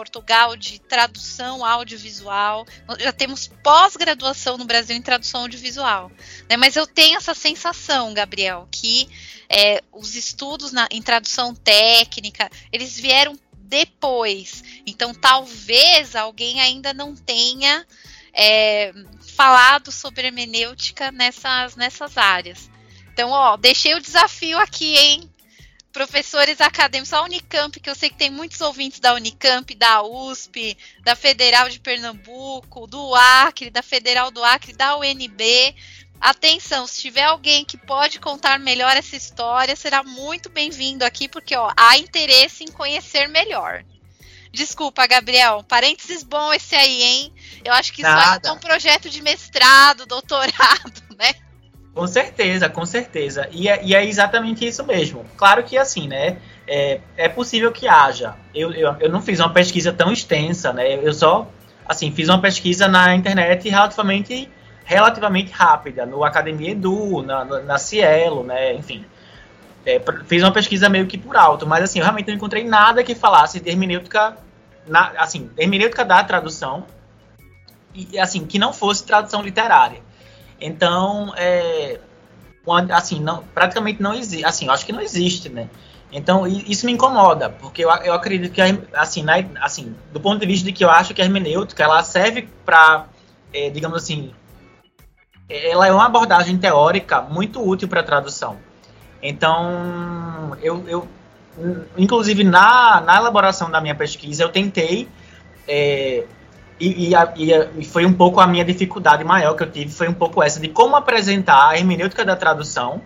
[0.00, 2.66] Portugal de tradução audiovisual.
[2.98, 6.10] Já temos pós-graduação no Brasil em tradução audiovisual.
[6.48, 6.56] Né?
[6.56, 9.06] Mas eu tenho essa sensação, Gabriel, que
[9.46, 14.64] é, os estudos na, em tradução técnica, eles vieram depois.
[14.86, 17.86] Então, talvez alguém ainda não tenha
[18.32, 18.94] é,
[19.36, 22.70] falado sobre hermenêutica nessas, nessas áreas.
[23.12, 25.30] Então, ó, deixei o desafio aqui, hein?
[25.92, 30.76] Professores acadêmicos, a Unicamp, que eu sei que tem muitos ouvintes da Unicamp, da USP,
[31.02, 35.74] da Federal de Pernambuco, do Acre, da Federal do Acre, da UNB.
[36.20, 41.56] Atenção, se tiver alguém que pode contar melhor essa história, será muito bem-vindo aqui, porque
[41.56, 43.84] ó, há interesse em conhecer melhor.
[44.52, 47.32] Desculpa, Gabriel, parênteses bom esse aí, hein?
[47.64, 48.10] Eu acho que isso
[48.44, 51.34] é um projeto de mestrado, doutorado, né?
[51.94, 53.48] Com certeza, com certeza.
[53.50, 55.24] E é, e é, exatamente isso mesmo.
[55.36, 56.38] Claro que assim, né?
[56.66, 58.34] É, é possível que haja.
[58.54, 60.94] Eu, eu, eu não fiz uma pesquisa tão extensa, né?
[60.94, 61.48] Eu só,
[61.86, 64.48] assim, fiz uma pesquisa na internet relativamente,
[64.84, 68.72] relativamente rápida, no Academia Edu, na, na Cielo, né?
[68.74, 69.04] Enfim.
[69.84, 73.02] É, fiz uma pesquisa meio que por alto, mas assim, eu realmente não encontrei nada
[73.02, 74.36] que falasse de hermenêutica,
[74.86, 76.86] na, assim, hermenêutica da tradução,
[77.94, 80.02] e assim, que não fosse tradução literária.
[80.60, 81.98] Então, é,
[82.92, 85.68] assim, não, praticamente não existe, assim, eu acho que não existe, né?
[86.12, 88.60] Então, isso me incomoda, porque eu, eu acredito que,
[88.92, 92.02] assim, na, assim, do ponto de vista de que eu acho que a hermenêutica, ela
[92.02, 93.06] serve para,
[93.52, 94.32] é, digamos assim,
[95.48, 98.56] ela é uma abordagem teórica muito útil para a tradução.
[99.22, 101.08] Então, eu, eu
[101.96, 105.08] inclusive na, na elaboração da minha pesquisa, eu tentei
[105.66, 106.24] é,
[106.80, 110.14] e, e, e, foi um pouco a minha dificuldade maior que eu tive, foi um
[110.14, 113.02] pouco essa, de como apresentar a hermenêutica da tradução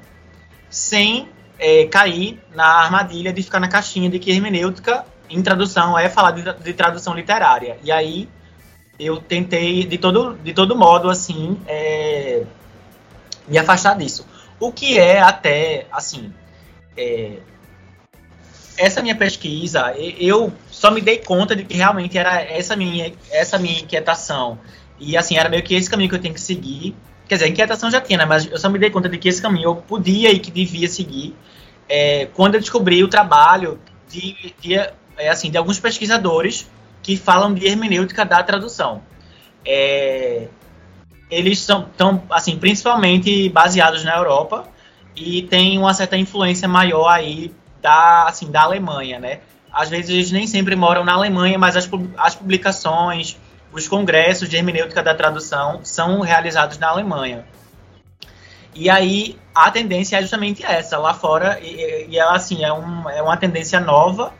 [0.71, 6.09] sem é, cair na armadilha de ficar na caixinha de que hermenêutica em tradução é
[6.09, 7.77] falar de, de tradução literária.
[7.83, 8.29] E aí
[8.99, 12.45] eu tentei, de todo, de todo modo, assim, é,
[13.49, 14.27] me afastar disso.
[14.61, 16.33] O que é até, assim,
[16.97, 17.39] é,
[18.77, 20.53] essa minha pesquisa, eu
[20.85, 24.59] só me dei conta de que realmente era essa minha, essa minha inquietação
[25.01, 26.95] E assim, era meio que esse caminho que eu tenho que seguir.
[27.27, 28.27] Quer dizer, a inquietação já tinha, né?
[28.27, 30.87] Mas eu só me dei conta de que esse caminho eu podia e que devia
[30.87, 31.35] seguir
[31.89, 33.81] é, quando eu descobri o trabalho
[34.11, 36.71] de, de, é, assim, de alguns pesquisadores
[37.03, 39.03] que falam de hermenêutica da tradução.
[39.65, 40.49] É,
[41.31, 44.69] eles são tão, assim, principalmente baseados na Europa
[45.17, 49.41] e tem uma certa influência maior aí da, assim, da Alemanha, né?
[49.75, 53.37] Às vezes eles nem sempre moram na Alemanha, mas as, as publicações,
[53.73, 57.45] os congressos de hermenêutica da tradução são realizados na Alemanha.
[58.75, 63.09] E aí a tendência é justamente essa, lá fora, e, e ela assim, é, um,
[63.11, 64.33] é uma tendência nova,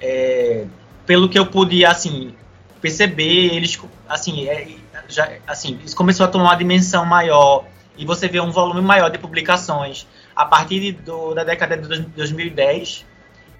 [0.00, 0.64] é,
[1.06, 2.34] pelo que eu pude assim,
[2.80, 3.78] perceber, eles
[4.08, 4.68] assim, é,
[5.08, 7.64] já, assim, isso começou a tomar uma dimensão maior
[7.96, 13.04] e você vê um volume maior de publicações a partir do, da década de 2010.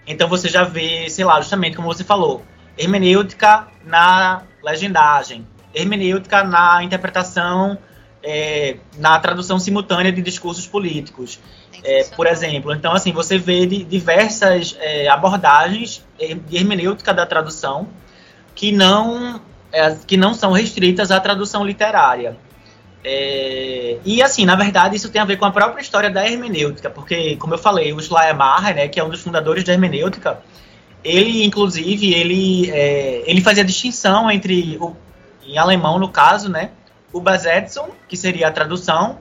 [0.08, 2.42] Então você já vê, sei lá, justamente como você falou,
[2.76, 7.78] hermenêutica na legendagem, hermenêutica na interpretação,
[8.22, 11.38] é, na tradução simultânea de discursos políticos,
[11.84, 12.72] é, por exemplo.
[12.72, 17.88] Então, assim, você vê diversas é, abordagens de hermenêutica da tradução
[18.54, 19.40] que não,
[19.70, 22.36] é, que não são restritas à tradução literária.
[23.10, 26.90] É, e assim, na verdade, isso tem a ver com a própria história da hermenêutica,
[26.90, 30.38] porque, como eu falei, o Schleiermacher, né, que é um dos fundadores da hermenêutica,
[31.02, 34.94] ele, inclusive, ele, é, ele fazia distinção entre, o,
[35.42, 36.70] em alemão, no caso, né,
[37.10, 39.20] o Übersetzung, que seria a tradução,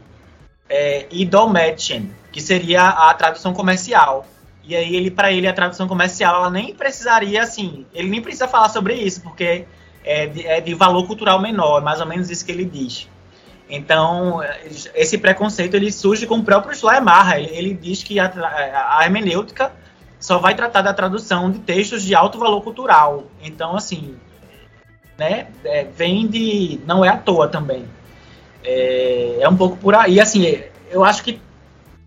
[0.70, 4.28] é, e Dolmetschen, que seria a tradução comercial.
[4.66, 8.50] E aí, ele para ele, a tradução comercial, ela nem precisaria, assim, ele nem precisa
[8.50, 9.64] falar sobre isso, porque
[10.04, 13.08] é de, é de valor cultural menor, é mais ou menos isso que ele diz.
[13.70, 14.40] Então,
[14.96, 17.40] esse preconceito ele surge com o próprio Schleiermacher.
[17.40, 18.32] Ele, ele diz que a,
[18.98, 19.74] a, hermenêutica
[20.20, 23.26] só vai tratar da tradução de textos de alto valor cultural.
[23.42, 24.16] Então, assim,
[25.18, 26.80] né, é, vem de.
[26.86, 27.86] Não é à toa também.
[28.64, 30.20] É, é um pouco por aí.
[30.20, 31.42] Assim, eu acho que,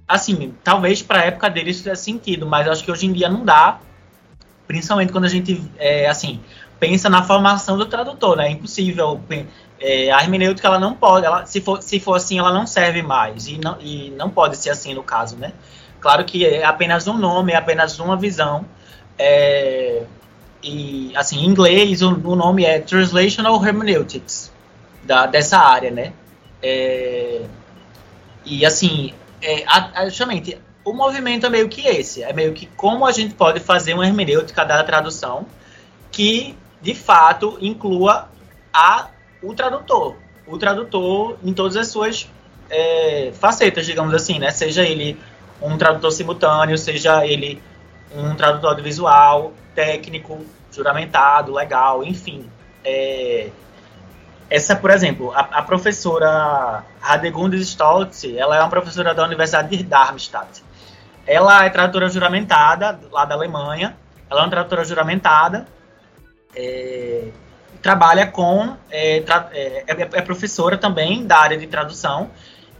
[0.08, 3.28] assim, talvez para a época dele isso tenha sentido, mas acho que hoje em dia
[3.28, 3.80] não dá.
[4.66, 6.40] Principalmente quando a gente, é, assim,
[6.78, 8.46] pensa na formação do tradutor, né?
[8.46, 9.20] É impossível
[9.80, 13.02] é, a hermenêutica ela não pode, ela, se, for, se for assim, ela não serve
[13.02, 13.48] mais.
[13.48, 15.52] E não, e não pode ser assim no caso, né?
[16.00, 18.66] Claro que é apenas um nome, é apenas uma visão.
[19.18, 20.02] É,
[20.62, 24.52] e, assim, em inglês, o, o, nome é Translational Hermeneutics,
[25.02, 26.12] da, dessa área, né?
[26.62, 27.42] É,
[28.44, 32.22] e, assim, é, a, a, justamente, o movimento é meio que esse.
[32.22, 35.46] É meio que como a gente pode fazer uma hermenêutica da tradução
[36.10, 38.28] que, de fato, inclua
[38.72, 39.08] a
[39.42, 40.16] o tradutor.
[40.46, 42.28] O tradutor em todas as suas
[42.68, 44.50] é, facetas, digamos assim, né?
[44.50, 45.20] Seja ele
[45.60, 47.62] um tradutor simultâneo, seja ele
[48.14, 52.48] um tradutor audiovisual, técnico, juramentado, legal, enfim.
[52.84, 53.50] É,
[54.48, 59.84] essa, por exemplo, a, a professora Radegundes Stoltz, ela é uma professora da Universidade de
[59.84, 60.64] Darmstadt.
[61.26, 63.96] Ela é tradutora juramentada, lá da Alemanha.
[64.28, 65.66] Ela é uma tradutora juramentada.
[66.54, 67.28] É,
[67.82, 72.30] trabalha com é, é, é, é, professora também da área de tradução.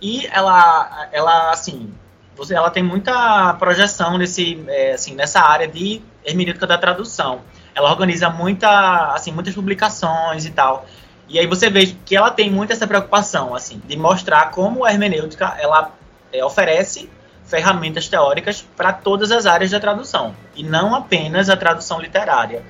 [0.01, 1.92] E ela ela assim
[2.36, 7.40] você ela tem muita projeção nesse é, assim nessa área de hermenêutica da tradução.
[7.74, 10.86] Ela organiza muita assim muitas publicações e tal.
[11.28, 14.92] E aí você vê que ela tem muito essa preocupação assim de mostrar como a
[14.92, 15.92] hermenêutica ela
[16.32, 17.09] é, oferece
[17.44, 20.35] ferramentas teóricas para todas as áreas da tradução.
[20.55, 22.62] E não apenas a tradução literária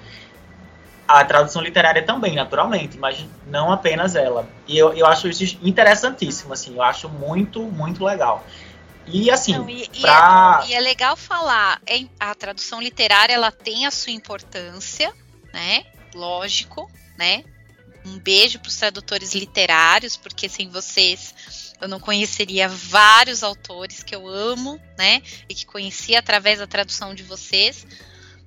[1.18, 4.48] a tradução literária também, naturalmente, mas não apenas ela.
[4.66, 8.44] E eu, eu acho isso interessantíssimo, assim, eu acho muito, muito legal.
[9.06, 10.62] E assim, não, e, pra...
[10.64, 11.80] e, é, e, é, legal falar,
[12.18, 15.12] a tradução literária ela tem a sua importância,
[15.52, 15.84] né?
[16.14, 17.44] Lógico, né?
[18.04, 24.14] Um beijo para os tradutores literários, porque sem vocês eu não conheceria vários autores que
[24.14, 25.22] eu amo, né?
[25.48, 27.86] E que conheci através da tradução de vocês.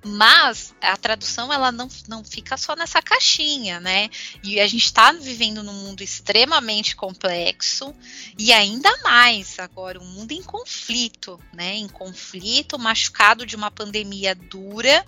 [0.05, 4.09] Mas a tradução ela não, não fica só nessa caixinha, né?
[4.43, 7.95] E a gente está vivendo num mundo extremamente complexo
[8.37, 11.75] e ainda mais agora um mundo em conflito, né?
[11.75, 15.05] Em conflito, machucado de uma pandemia dura,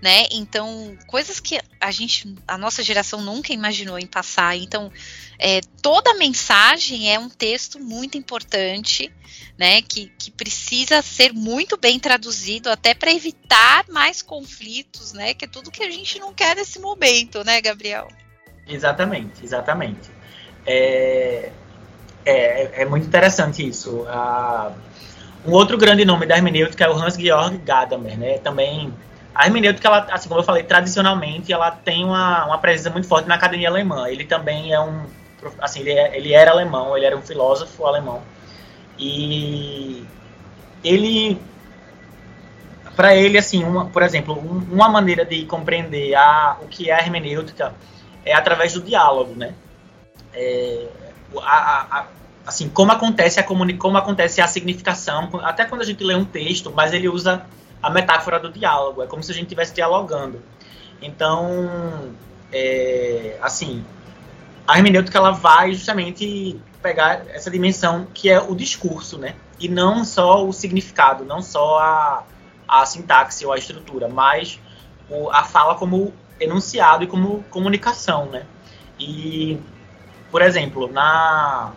[0.00, 0.26] né?
[0.30, 4.56] Então coisas que a gente, a nossa geração nunca imaginou em passar.
[4.56, 4.90] Então
[5.38, 9.12] é, toda mensagem é um texto muito importante,
[9.56, 9.82] né?
[9.82, 15.34] Que, que precisa ser muito bem traduzido até para evitar mais conflitos, né?
[15.34, 18.08] Que é tudo que a gente não quer nesse momento, né, Gabriel?
[18.66, 20.10] Exatamente, exatamente.
[20.64, 21.50] É,
[22.24, 24.06] é, é muito interessante isso.
[24.08, 24.72] Ah,
[25.44, 28.38] um outro grande nome da hermenêutica é o Hans-Georg Gadamer, né?
[28.38, 28.92] Também
[29.34, 33.28] a hermenêutica, ela, assim como eu falei, tradicionalmente ela tem uma, uma presença muito forte
[33.28, 34.08] na academia alemã.
[34.08, 35.04] Ele também é um
[35.60, 38.22] assim, ele, é, ele era alemão, ele era um filósofo alemão.
[38.98, 40.04] E
[40.82, 41.40] ele
[42.98, 46.94] para ele assim uma, por exemplo um, uma maneira de compreender a, o que é
[46.94, 47.72] a hermenêutica
[48.24, 49.54] é através do diálogo né?
[50.34, 50.88] É,
[51.40, 52.06] a, a,
[52.44, 56.72] assim como acontece a como acontece a significação até quando a gente lê um texto
[56.74, 57.46] mas ele usa
[57.80, 60.42] a metáfora do diálogo é como se a gente estivesse dialogando.
[61.00, 62.12] Então
[62.52, 63.84] é, assim
[64.66, 69.36] a hermenêutica ela vai justamente pegar essa dimensão que é o discurso né?
[69.60, 72.24] E não só o significado não só a
[72.68, 74.60] a sintaxe ou a estrutura, mas
[75.08, 78.44] o, a fala como enunciado e como comunicação, né?
[78.98, 79.58] E,
[80.30, 81.72] por exemplo, na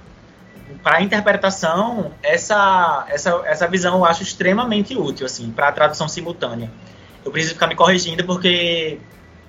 [0.84, 6.72] para interpretação, essa, essa, essa visão eu acho extremamente útil, assim, para a tradução simultânea.
[7.26, 9.00] Eu preciso ficar me corrigindo porque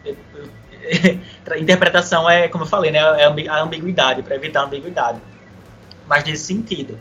[1.56, 5.20] interpretação é, como eu falei, né, é a ambiguidade, para evitar a ambiguidade.
[6.06, 6.98] Mas nesse sentido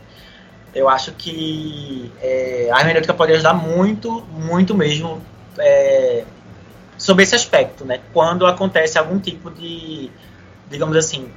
[0.74, 5.20] eu acho que é, a hermenêutica pode ajudar muito, muito mesmo
[5.58, 6.24] é,
[6.96, 8.00] sobre esse aspecto, né?
[8.12, 10.10] Quando acontece algum tipo de,
[10.70, 11.30] digamos assim,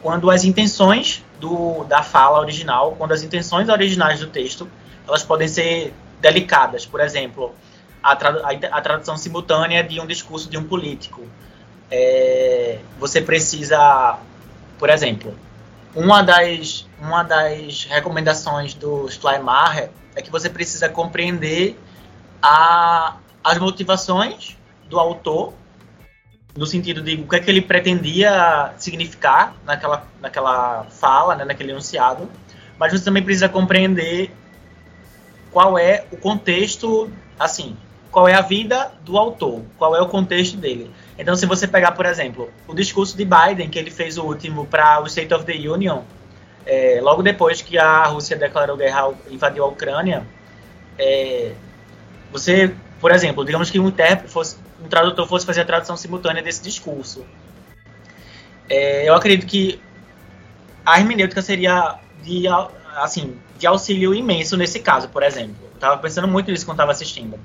[0.00, 4.68] quando as intenções do, da fala original, quando as intenções originais do texto,
[5.06, 6.86] elas podem ser delicadas.
[6.86, 7.54] Por exemplo,
[8.02, 11.22] a, tradu a tradução simultânea de um discurso de um político.
[11.90, 14.18] É, você precisa,
[14.78, 15.34] por exemplo,
[15.94, 21.78] uma das, uma das recomendações do Schleiermacher é que você precisa compreender
[22.42, 24.56] a, as motivações
[24.88, 25.54] do autor,
[26.56, 31.72] no sentido de o que é que ele pretendia significar naquela, naquela fala, né, naquele
[31.72, 32.28] enunciado,
[32.78, 34.30] mas você também precisa compreender
[35.50, 37.76] qual é o contexto, assim,
[38.10, 40.90] qual é a vida do autor, qual é o contexto dele.
[41.18, 44.66] Então, se você pegar, por exemplo, o discurso de Biden, que ele fez o último
[44.66, 46.02] para o State of the Union,
[46.66, 50.26] é, logo depois que a Rússia declarou guerra, invadiu a Ucrânia,
[50.98, 51.52] é,
[52.32, 56.42] você, por exemplo, digamos que um intérprete fosse, um tradutor fosse fazer a tradução simultânea
[56.42, 57.24] desse discurso.
[58.68, 59.80] É, eu acredito que
[60.84, 62.44] a hermenêutica seria de,
[62.96, 65.56] assim, de auxílio imenso nesse caso, por exemplo.
[65.74, 67.38] Estava pensando muito nisso quando estava assistindo.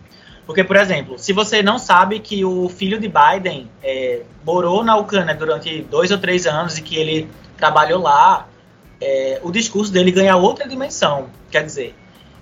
[0.49, 4.97] Porque, por exemplo, se você não sabe que o filho de Biden é, morou na
[4.97, 8.47] Ucrânia durante dois ou três anos e que ele trabalhou lá,
[8.99, 11.27] é, o discurso dele ganha outra dimensão.
[11.51, 11.95] Quer dizer,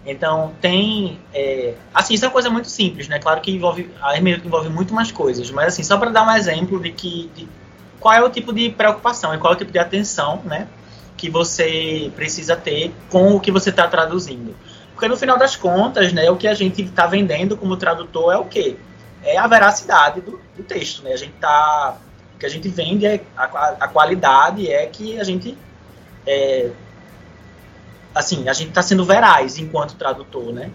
[0.06, 1.20] então tem.
[1.34, 3.20] É, assim, isso é uma coisa muito simples, né?
[3.20, 3.92] Claro que envolve.
[4.02, 7.30] A hermenêutica envolve muito mais coisas, mas assim, só para dar um exemplo de que.
[7.36, 7.46] De
[8.00, 10.70] qual é o tipo de preocupação e qual é o tipo de atenção, né?
[11.18, 14.56] Que você precisa ter com o que você está traduzindo.
[14.98, 18.38] Porque no final das contas, né, o que a gente está vendendo como tradutor é
[18.38, 18.76] o quê?
[19.24, 21.14] É a veracidade do, do texto, né?
[21.14, 21.96] A gente tá,
[22.34, 23.44] o que a gente vende é a,
[23.80, 25.56] a qualidade é que a gente
[26.26, 26.72] é,
[28.16, 30.72] assim, a gente está sendo veraz enquanto tradutor, né?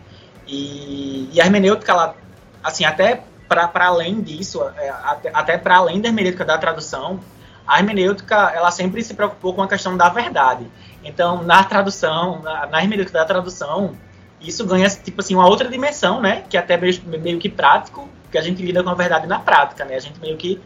[0.46, 2.14] E, e a hermenêutica, ela,
[2.62, 7.18] assim, até para além disso, é, até, até para além da hermenêutica da tradução,
[7.66, 10.64] a hermenêutica, ela sempre se preocupou com a questão da verdade.
[11.02, 13.96] Então, na tradução, na, na hermenêutica da tradução,
[14.44, 16.44] isso ganha, tipo assim, uma outra dimensão, né?
[16.48, 19.38] Que é até meio, meio que prático, que a gente lida com a verdade na
[19.38, 19.96] prática, né?
[19.96, 20.60] A gente meio que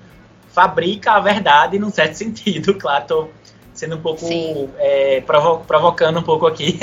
[0.49, 3.29] fabrica a verdade num certo sentido, claro, tô
[3.77, 4.27] sendo um pouco
[4.79, 6.79] é, provo provocando um pouco aqui.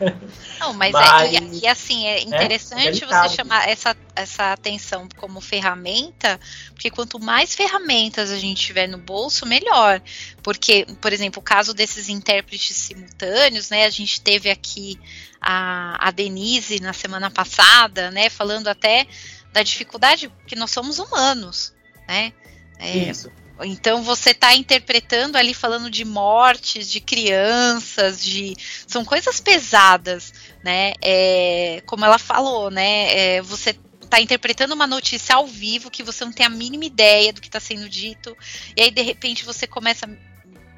[0.60, 4.52] Não, mas, mas é, e, e, assim, é, é interessante é você chamar essa, essa
[4.52, 6.38] atenção como ferramenta,
[6.70, 10.00] porque quanto mais ferramentas a gente tiver no bolso, melhor.
[10.42, 13.84] Porque, por exemplo, o caso desses intérpretes simultâneos, né?
[13.84, 14.98] A gente teve aqui
[15.40, 19.06] a, a Denise na semana passada, né, falando até
[19.52, 21.74] da dificuldade, que nós somos humanos,
[22.08, 22.32] né?
[22.78, 23.30] É, Isso.
[23.62, 28.56] Então você está interpretando ali falando de mortes, de crianças, de
[28.86, 30.32] são coisas pesadas,
[30.64, 30.92] né?
[31.00, 33.36] É, como ela falou, né?
[33.36, 37.32] É, você está interpretando uma notícia ao vivo que você não tem a mínima ideia
[37.32, 38.36] do que está sendo dito
[38.76, 40.06] e aí de repente você começa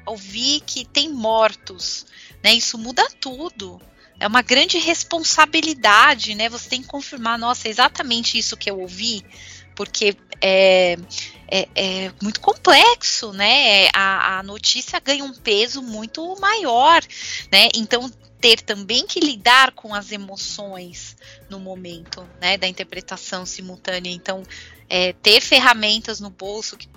[0.05, 2.05] a ouvir que tem mortos,
[2.43, 2.53] né?
[2.53, 3.81] Isso muda tudo,
[4.19, 6.49] é uma grande responsabilidade, né?
[6.49, 9.23] Você tem que confirmar, nossa, é exatamente isso que eu ouvi,
[9.75, 10.97] porque é,
[11.47, 13.87] é, é muito complexo, né?
[13.93, 17.01] A, a, notícia ganha um peso muito maior,
[17.51, 17.69] né?
[17.75, 18.09] Então
[18.39, 21.17] ter também que lidar com as emoções
[21.49, 22.57] no momento, né?
[22.57, 24.11] Da interpretação simultânea.
[24.11, 24.43] Então
[24.89, 26.87] é, ter ferramentas no bolso que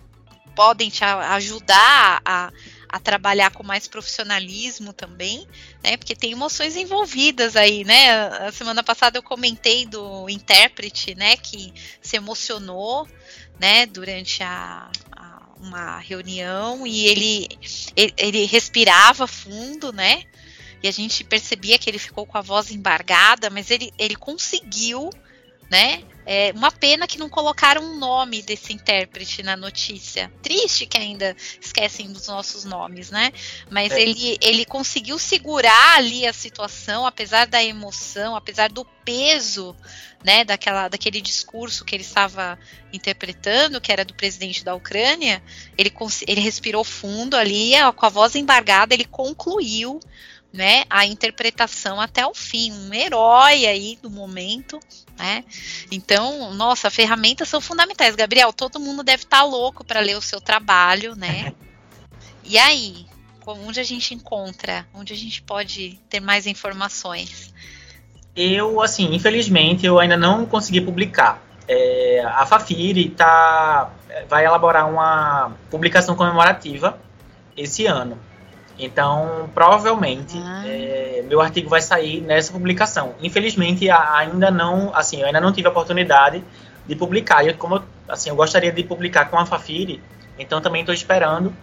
[0.55, 2.53] podem te ajudar a
[2.93, 5.47] a trabalhar com mais profissionalismo também,
[5.83, 5.97] né?
[5.97, 8.11] Porque tem emoções envolvidas aí, né?
[8.11, 11.37] A semana passada eu comentei do intérprete, né?
[11.37, 11.73] Que
[12.03, 13.07] se emocionou,
[13.61, 13.87] né?
[13.87, 17.49] Durante a, a uma reunião e ele,
[17.95, 20.24] ele, ele respirava fundo, né?
[20.82, 25.11] E a gente percebia que ele ficou com a voz embargada, mas ele, ele conseguiu,
[25.70, 26.02] né?
[26.26, 30.30] É uma pena que não colocaram um nome desse intérprete na notícia.
[30.42, 33.32] Triste que ainda esquecem dos nossos nomes, né?
[33.70, 34.01] Mas é.
[34.01, 39.74] ele, ele conseguiu segurar ali a situação, apesar da emoção, apesar do peso,
[40.22, 42.59] né, daquela, daquele discurso que ele estava
[42.92, 45.42] interpretando, que era do presidente da Ucrânia.
[45.76, 45.92] Ele,
[46.28, 49.98] ele respirou fundo ali, com a voz embargada, ele concluiu
[50.52, 54.81] né, a interpretação até o fim, um herói aí do momento,
[55.16, 55.44] né?
[55.93, 58.16] Então, nossa, ferramentas são fundamentais.
[58.16, 61.52] Gabriel, todo mundo deve estar tá louco para ler o seu trabalho, né?
[62.43, 63.06] E aí,
[63.47, 67.55] onde a gente encontra, onde a gente pode ter mais informações?
[68.35, 71.40] Eu, assim, infelizmente, eu ainda não consegui publicar.
[71.68, 73.90] É, a Fafiri tá,
[74.28, 76.98] vai elaborar uma publicação comemorativa
[77.56, 78.18] esse ano.
[78.85, 80.62] Então, provavelmente, ah.
[80.66, 83.15] é, meu artigo vai sair nessa publicação.
[83.20, 86.43] Infelizmente, ainda não, assim, eu ainda não tive a oportunidade
[86.86, 87.47] de publicar.
[87.47, 90.02] E como, assim, eu gostaria de publicar com a Fafiri,
[90.39, 91.55] então também estou esperando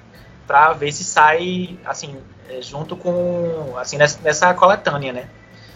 [0.46, 2.16] para ver se sai, assim,
[2.50, 5.28] é, junto com, assim, nessa, nessa coletânea, né?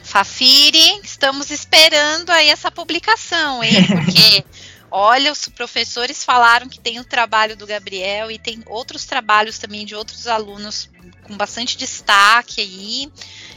[0.03, 3.85] Fafiri, estamos esperando aí essa publicação, hein?
[3.87, 4.43] Porque
[4.93, 9.85] Olha, os professores falaram que tem o trabalho do Gabriel e tem outros trabalhos também
[9.85, 10.89] de outros alunos
[11.23, 13.11] com bastante destaque aí.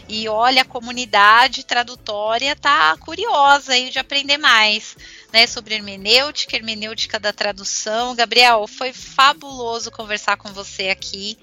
[0.09, 4.97] E olha, a comunidade tradutória tá curiosa aí de aprender mais,
[5.33, 8.15] né, sobre hermenêutica, hermenêutica da tradução.
[8.15, 11.37] Gabriel, foi fabuloso conversar com você aqui.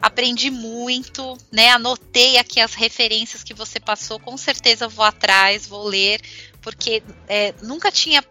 [0.00, 1.70] Aprendi muito, né?
[1.70, 4.20] Anotei aqui as referências que você passou.
[4.20, 6.20] Com certeza vou atrás, vou ler,
[6.60, 8.22] porque é, nunca tinha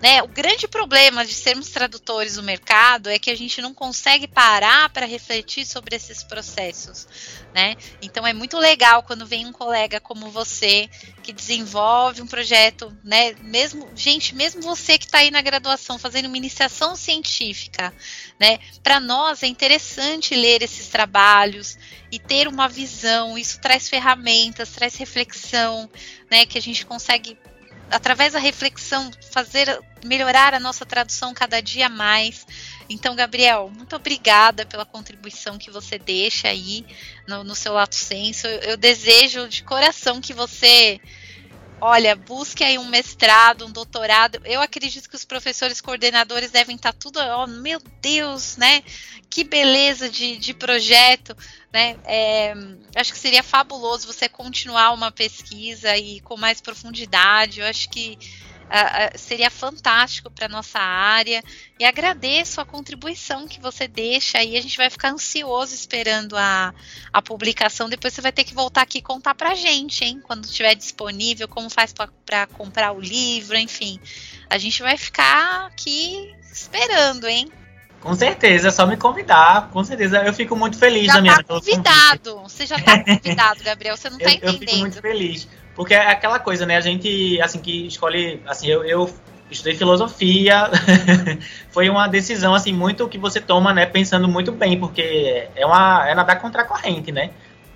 [0.00, 0.22] né?
[0.22, 4.88] O grande problema de sermos tradutores no mercado é que a gente não consegue parar
[4.90, 7.06] para refletir sobre esses processos.
[7.54, 7.76] Né?
[8.00, 10.88] Então é muito legal quando vem um colega como você
[11.22, 13.34] que desenvolve um projeto, né?
[13.42, 17.92] Mesmo, gente, mesmo você que está aí na graduação fazendo uma iniciação científica,
[18.38, 18.58] né?
[18.82, 21.76] Para nós é interessante ler esses trabalhos
[22.10, 23.36] e ter uma visão.
[23.36, 25.90] Isso traz ferramentas, traz reflexão,
[26.30, 26.46] né?
[26.46, 27.36] Que a gente consegue
[27.90, 32.46] através da reflexão, fazer melhorar a nossa tradução cada dia mais.
[32.88, 36.84] Então, Gabriel, muito obrigada pela contribuição que você deixa aí
[37.26, 38.46] no, no seu lato senso.
[38.46, 41.00] Eu, eu desejo de coração que você
[41.80, 44.40] olha, busque aí um mestrado, um doutorado.
[44.44, 48.82] Eu acredito que os professores coordenadores devem estar tudo, oh, meu Deus, né?
[49.30, 51.36] Que beleza de, de projeto,
[51.72, 51.96] né?
[52.04, 52.54] É,
[52.96, 57.60] acho que seria fabuloso você continuar uma pesquisa e com mais profundidade.
[57.60, 58.18] Eu acho que
[58.68, 61.42] uh, seria fantástico para nossa área
[61.78, 64.56] e agradeço a contribuição que você deixa aí.
[64.56, 66.74] A gente vai ficar ansioso esperando a,
[67.12, 67.88] a publicação.
[67.88, 70.20] Depois você vai ter que voltar aqui e contar para a gente, hein?
[70.22, 71.92] Quando estiver disponível, como faz
[72.24, 73.98] para comprar o livro, enfim.
[74.48, 77.50] A gente vai ficar aqui esperando, hein?
[78.00, 79.70] Com certeza, é só me convidar.
[79.70, 81.36] Com certeza, eu fico muito feliz já na minha.
[81.36, 82.40] Tá convidado.
[82.42, 83.96] Você já tá convidado, Gabriel.
[83.96, 84.54] Você não tá eu, entendendo.
[84.54, 85.48] Eu fico muito feliz.
[85.78, 86.76] Porque é aquela coisa, né?
[86.76, 88.42] A gente, assim, que escolhe.
[88.44, 89.08] Assim, eu, eu
[89.48, 90.68] estudei filosofia.
[91.70, 93.86] foi uma decisão, assim, muito que você toma, né?
[93.86, 97.30] Pensando muito bem, porque é, uma, é nadar contra a corrente, né?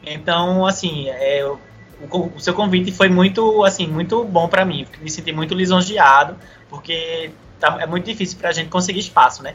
[0.05, 4.85] Então, assim, é, o, o, seu convite foi muito, assim, muito bom para mim.
[5.01, 6.37] Me senti muito lisonjeado,
[6.69, 7.31] porque
[7.61, 9.55] tá, é muito difícil para a gente conseguir espaço, né?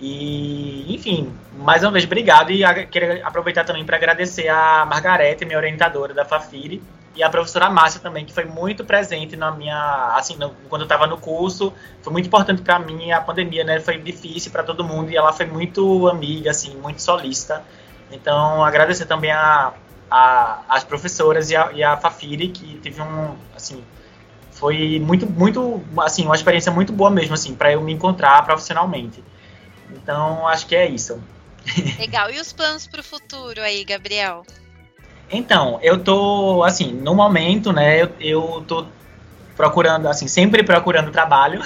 [0.00, 2.50] E, enfim, mais uma vez, obrigado.
[2.50, 6.82] E a, queria aproveitar também para agradecer a Margarete, minha orientadora da Fafiri,
[7.16, 10.86] e a professora Márcia também, que foi muito presente na minha, assim, no, quando eu
[10.86, 11.72] estava no curso,
[12.02, 15.32] foi muito importante para mim, a pandemia, né, foi difícil para todo mundo, e ela
[15.32, 17.64] foi muito amiga, assim, muito solista,
[18.12, 19.72] então agradecer também a,
[20.10, 23.82] a as professoras e a, e a Fafiri, que teve um, assim,
[24.52, 29.22] foi muito, muito, assim, uma experiência muito boa mesmo, assim, para eu me encontrar profissionalmente.
[29.90, 31.22] Então, acho que é isso.
[31.98, 32.30] Legal.
[32.30, 34.44] E os planos para o futuro aí, Gabriel?
[35.30, 38.86] Então, eu tô, assim, no momento, né, eu, eu tô
[39.56, 41.60] procurando, assim, sempre procurando trabalho.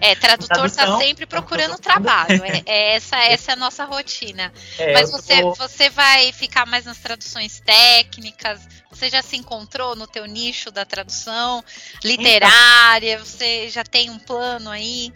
[0.00, 2.44] É, tradutor está sempre procurando trabalho.
[2.44, 4.52] É, é, essa, essa é a nossa rotina.
[4.78, 5.54] É, Mas você, tô...
[5.54, 8.60] você vai ficar mais nas traduções técnicas?
[8.90, 11.64] Você já se encontrou no teu nicho da tradução
[12.04, 13.14] literária?
[13.14, 15.12] Então, você já tem um plano aí?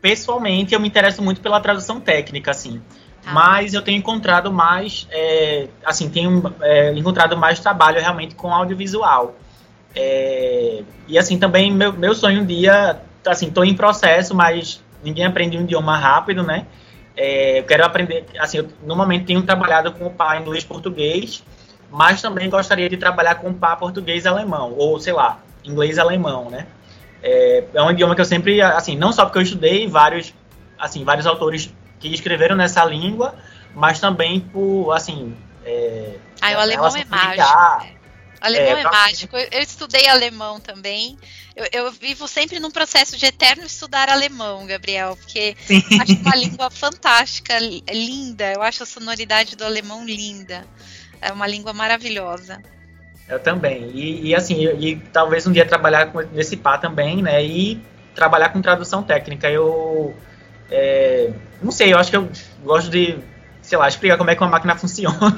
[0.00, 2.80] Pessoalmente, eu me interesso muito pela tradução técnica, assim.
[3.30, 3.34] Ah.
[3.34, 9.34] Mas eu tenho encontrado mais, é, assim, tenho é, encontrado mais trabalho realmente com audiovisual.
[9.94, 15.24] É, e assim, também meu, meu sonho um dia, assim, estou em processo, mas ninguém
[15.24, 16.66] aprende um idioma rápido, né?
[17.20, 21.44] é, eu quero aprender, assim, eu, no momento tenho trabalhado com o pai inglês português,
[21.90, 26.48] mas também gostaria de trabalhar com o pai português alemão, ou sei lá, inglês alemão,
[26.48, 26.66] né?
[27.22, 30.32] É, é um idioma que eu sempre, assim, não só porque eu estudei vários,
[30.78, 31.70] assim, vários autores
[32.00, 33.36] que escreveram nessa língua,
[33.74, 35.36] mas também por, assim...
[35.64, 38.00] É, ah, o alemão é mágico.
[38.40, 39.36] Alemão é, é mágico.
[39.36, 41.18] Eu, eu, estudei alemão também.
[41.54, 45.82] Eu, eu, vivo sempre num processo de eterno estudar alemão, Gabriel, porque Sim.
[46.00, 48.52] acho uma língua fantástica, linda.
[48.52, 50.64] Eu acho a sonoridade do alemão linda.
[51.20, 52.62] É uma língua maravilhosa.
[53.28, 53.90] Eu também.
[53.90, 57.44] E, e assim, e, e, talvez um dia trabalhar com esse pá também, né?
[57.44, 57.80] E
[58.14, 59.50] trabalhar com tradução técnica.
[59.50, 60.16] Eu
[60.70, 61.32] é,
[61.62, 62.28] não sei, eu acho que eu
[62.64, 63.18] gosto de
[63.70, 65.16] sei lá, explicar como é que uma máquina funciona.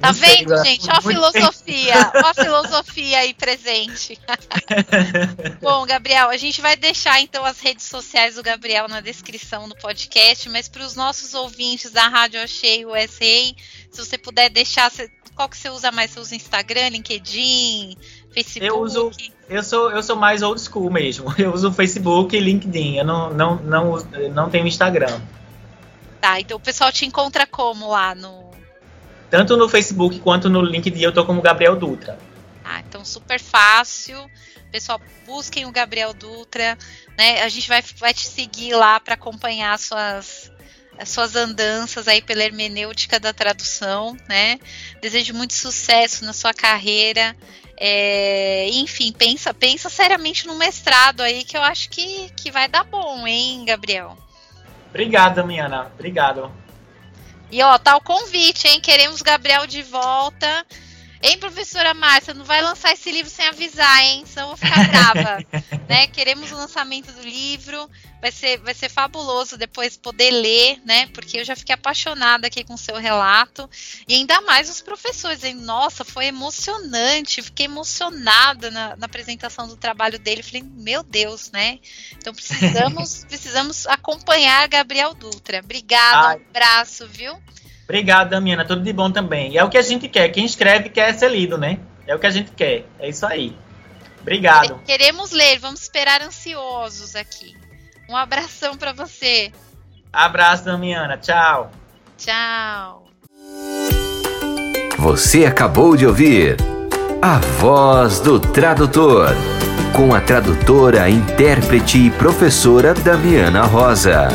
[0.00, 0.88] Tá vendo, sei, gente?
[0.88, 4.20] Olha a filosofia, olha a filosofia aí presente.
[5.62, 9.74] Bom, Gabriel, a gente vai deixar então as redes sociais do Gabriel na descrição do
[9.74, 13.54] podcast, mas para os nossos ouvintes da Rádio Achei USA, se
[13.96, 14.92] você puder deixar,
[15.34, 16.10] qual que você usa mais?
[16.10, 17.96] Você usa Instagram, LinkedIn,
[18.34, 18.66] Facebook?
[18.66, 19.10] Eu uso,
[19.48, 21.32] eu sou, eu sou mais old school mesmo.
[21.38, 22.96] Eu uso Facebook e LinkedIn.
[22.96, 23.98] Eu não, não, não,
[24.32, 25.20] não tenho Instagram.
[26.20, 28.50] Tá, então o pessoal te encontra como lá no.
[29.30, 32.18] Tanto no Facebook quanto no LinkedIn eu tô como Gabriel Dutra.
[32.64, 34.18] Ah, então super fácil.
[34.72, 36.78] Pessoal, busquem o Gabriel Dutra,
[37.16, 37.42] né?
[37.42, 40.52] A gente vai, vai te seguir lá para acompanhar as suas,
[40.98, 44.58] as suas andanças aí pela hermenêutica da tradução, né?
[45.00, 47.36] Desejo muito sucesso na sua carreira.
[47.76, 52.84] É, enfim, pensa, pensa seriamente no mestrado aí que eu acho que, que vai dar
[52.84, 54.16] bom, hein, Gabriel?
[54.90, 55.90] Obrigado, Damiana.
[55.94, 56.52] Obrigado.
[57.50, 58.80] E ó, tá o convite, hein?
[58.80, 60.64] Queremos Gabriel de volta.
[61.26, 64.24] Hein, professora Márcia, não vai lançar esse livro sem avisar, hein?
[64.26, 65.38] Senão eu vou ficar brava.
[65.88, 66.06] né?
[66.08, 67.90] Queremos o lançamento do livro.
[68.20, 71.06] Vai ser, vai ser fabuloso depois poder ler, né?
[71.14, 73.68] Porque eu já fiquei apaixonada aqui com o seu relato.
[74.06, 75.54] E ainda mais os professores, hein?
[75.54, 77.40] Nossa, foi emocionante.
[77.40, 80.42] Fiquei emocionada na, na apresentação do trabalho dele.
[80.42, 81.78] Falei, meu Deus, né?
[82.18, 85.60] Então precisamos, precisamos acompanhar Gabriel Dutra.
[85.64, 87.34] Obrigada, um abraço, viu?
[87.84, 88.64] Obrigado, Damiana.
[88.64, 89.52] Tudo de bom também.
[89.52, 90.28] E é o que a gente quer.
[90.30, 91.78] Quem escreve quer ser lido, né?
[92.06, 92.86] É o que a gente quer.
[92.98, 93.56] É isso aí.
[94.20, 94.80] Obrigado.
[94.86, 95.58] Queremos ler.
[95.58, 97.54] Vamos esperar ansiosos aqui.
[98.08, 99.52] Um abração para você.
[100.12, 101.18] Abraço, Damiana.
[101.18, 101.70] Tchau.
[102.16, 103.04] Tchau.
[104.98, 106.56] Você acabou de ouvir
[107.20, 109.28] A Voz do Tradutor,
[109.94, 114.28] com a tradutora, intérprete e professora Damiana Rosa.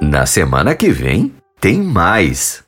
[0.00, 2.62] Na semana que vem, tem mais.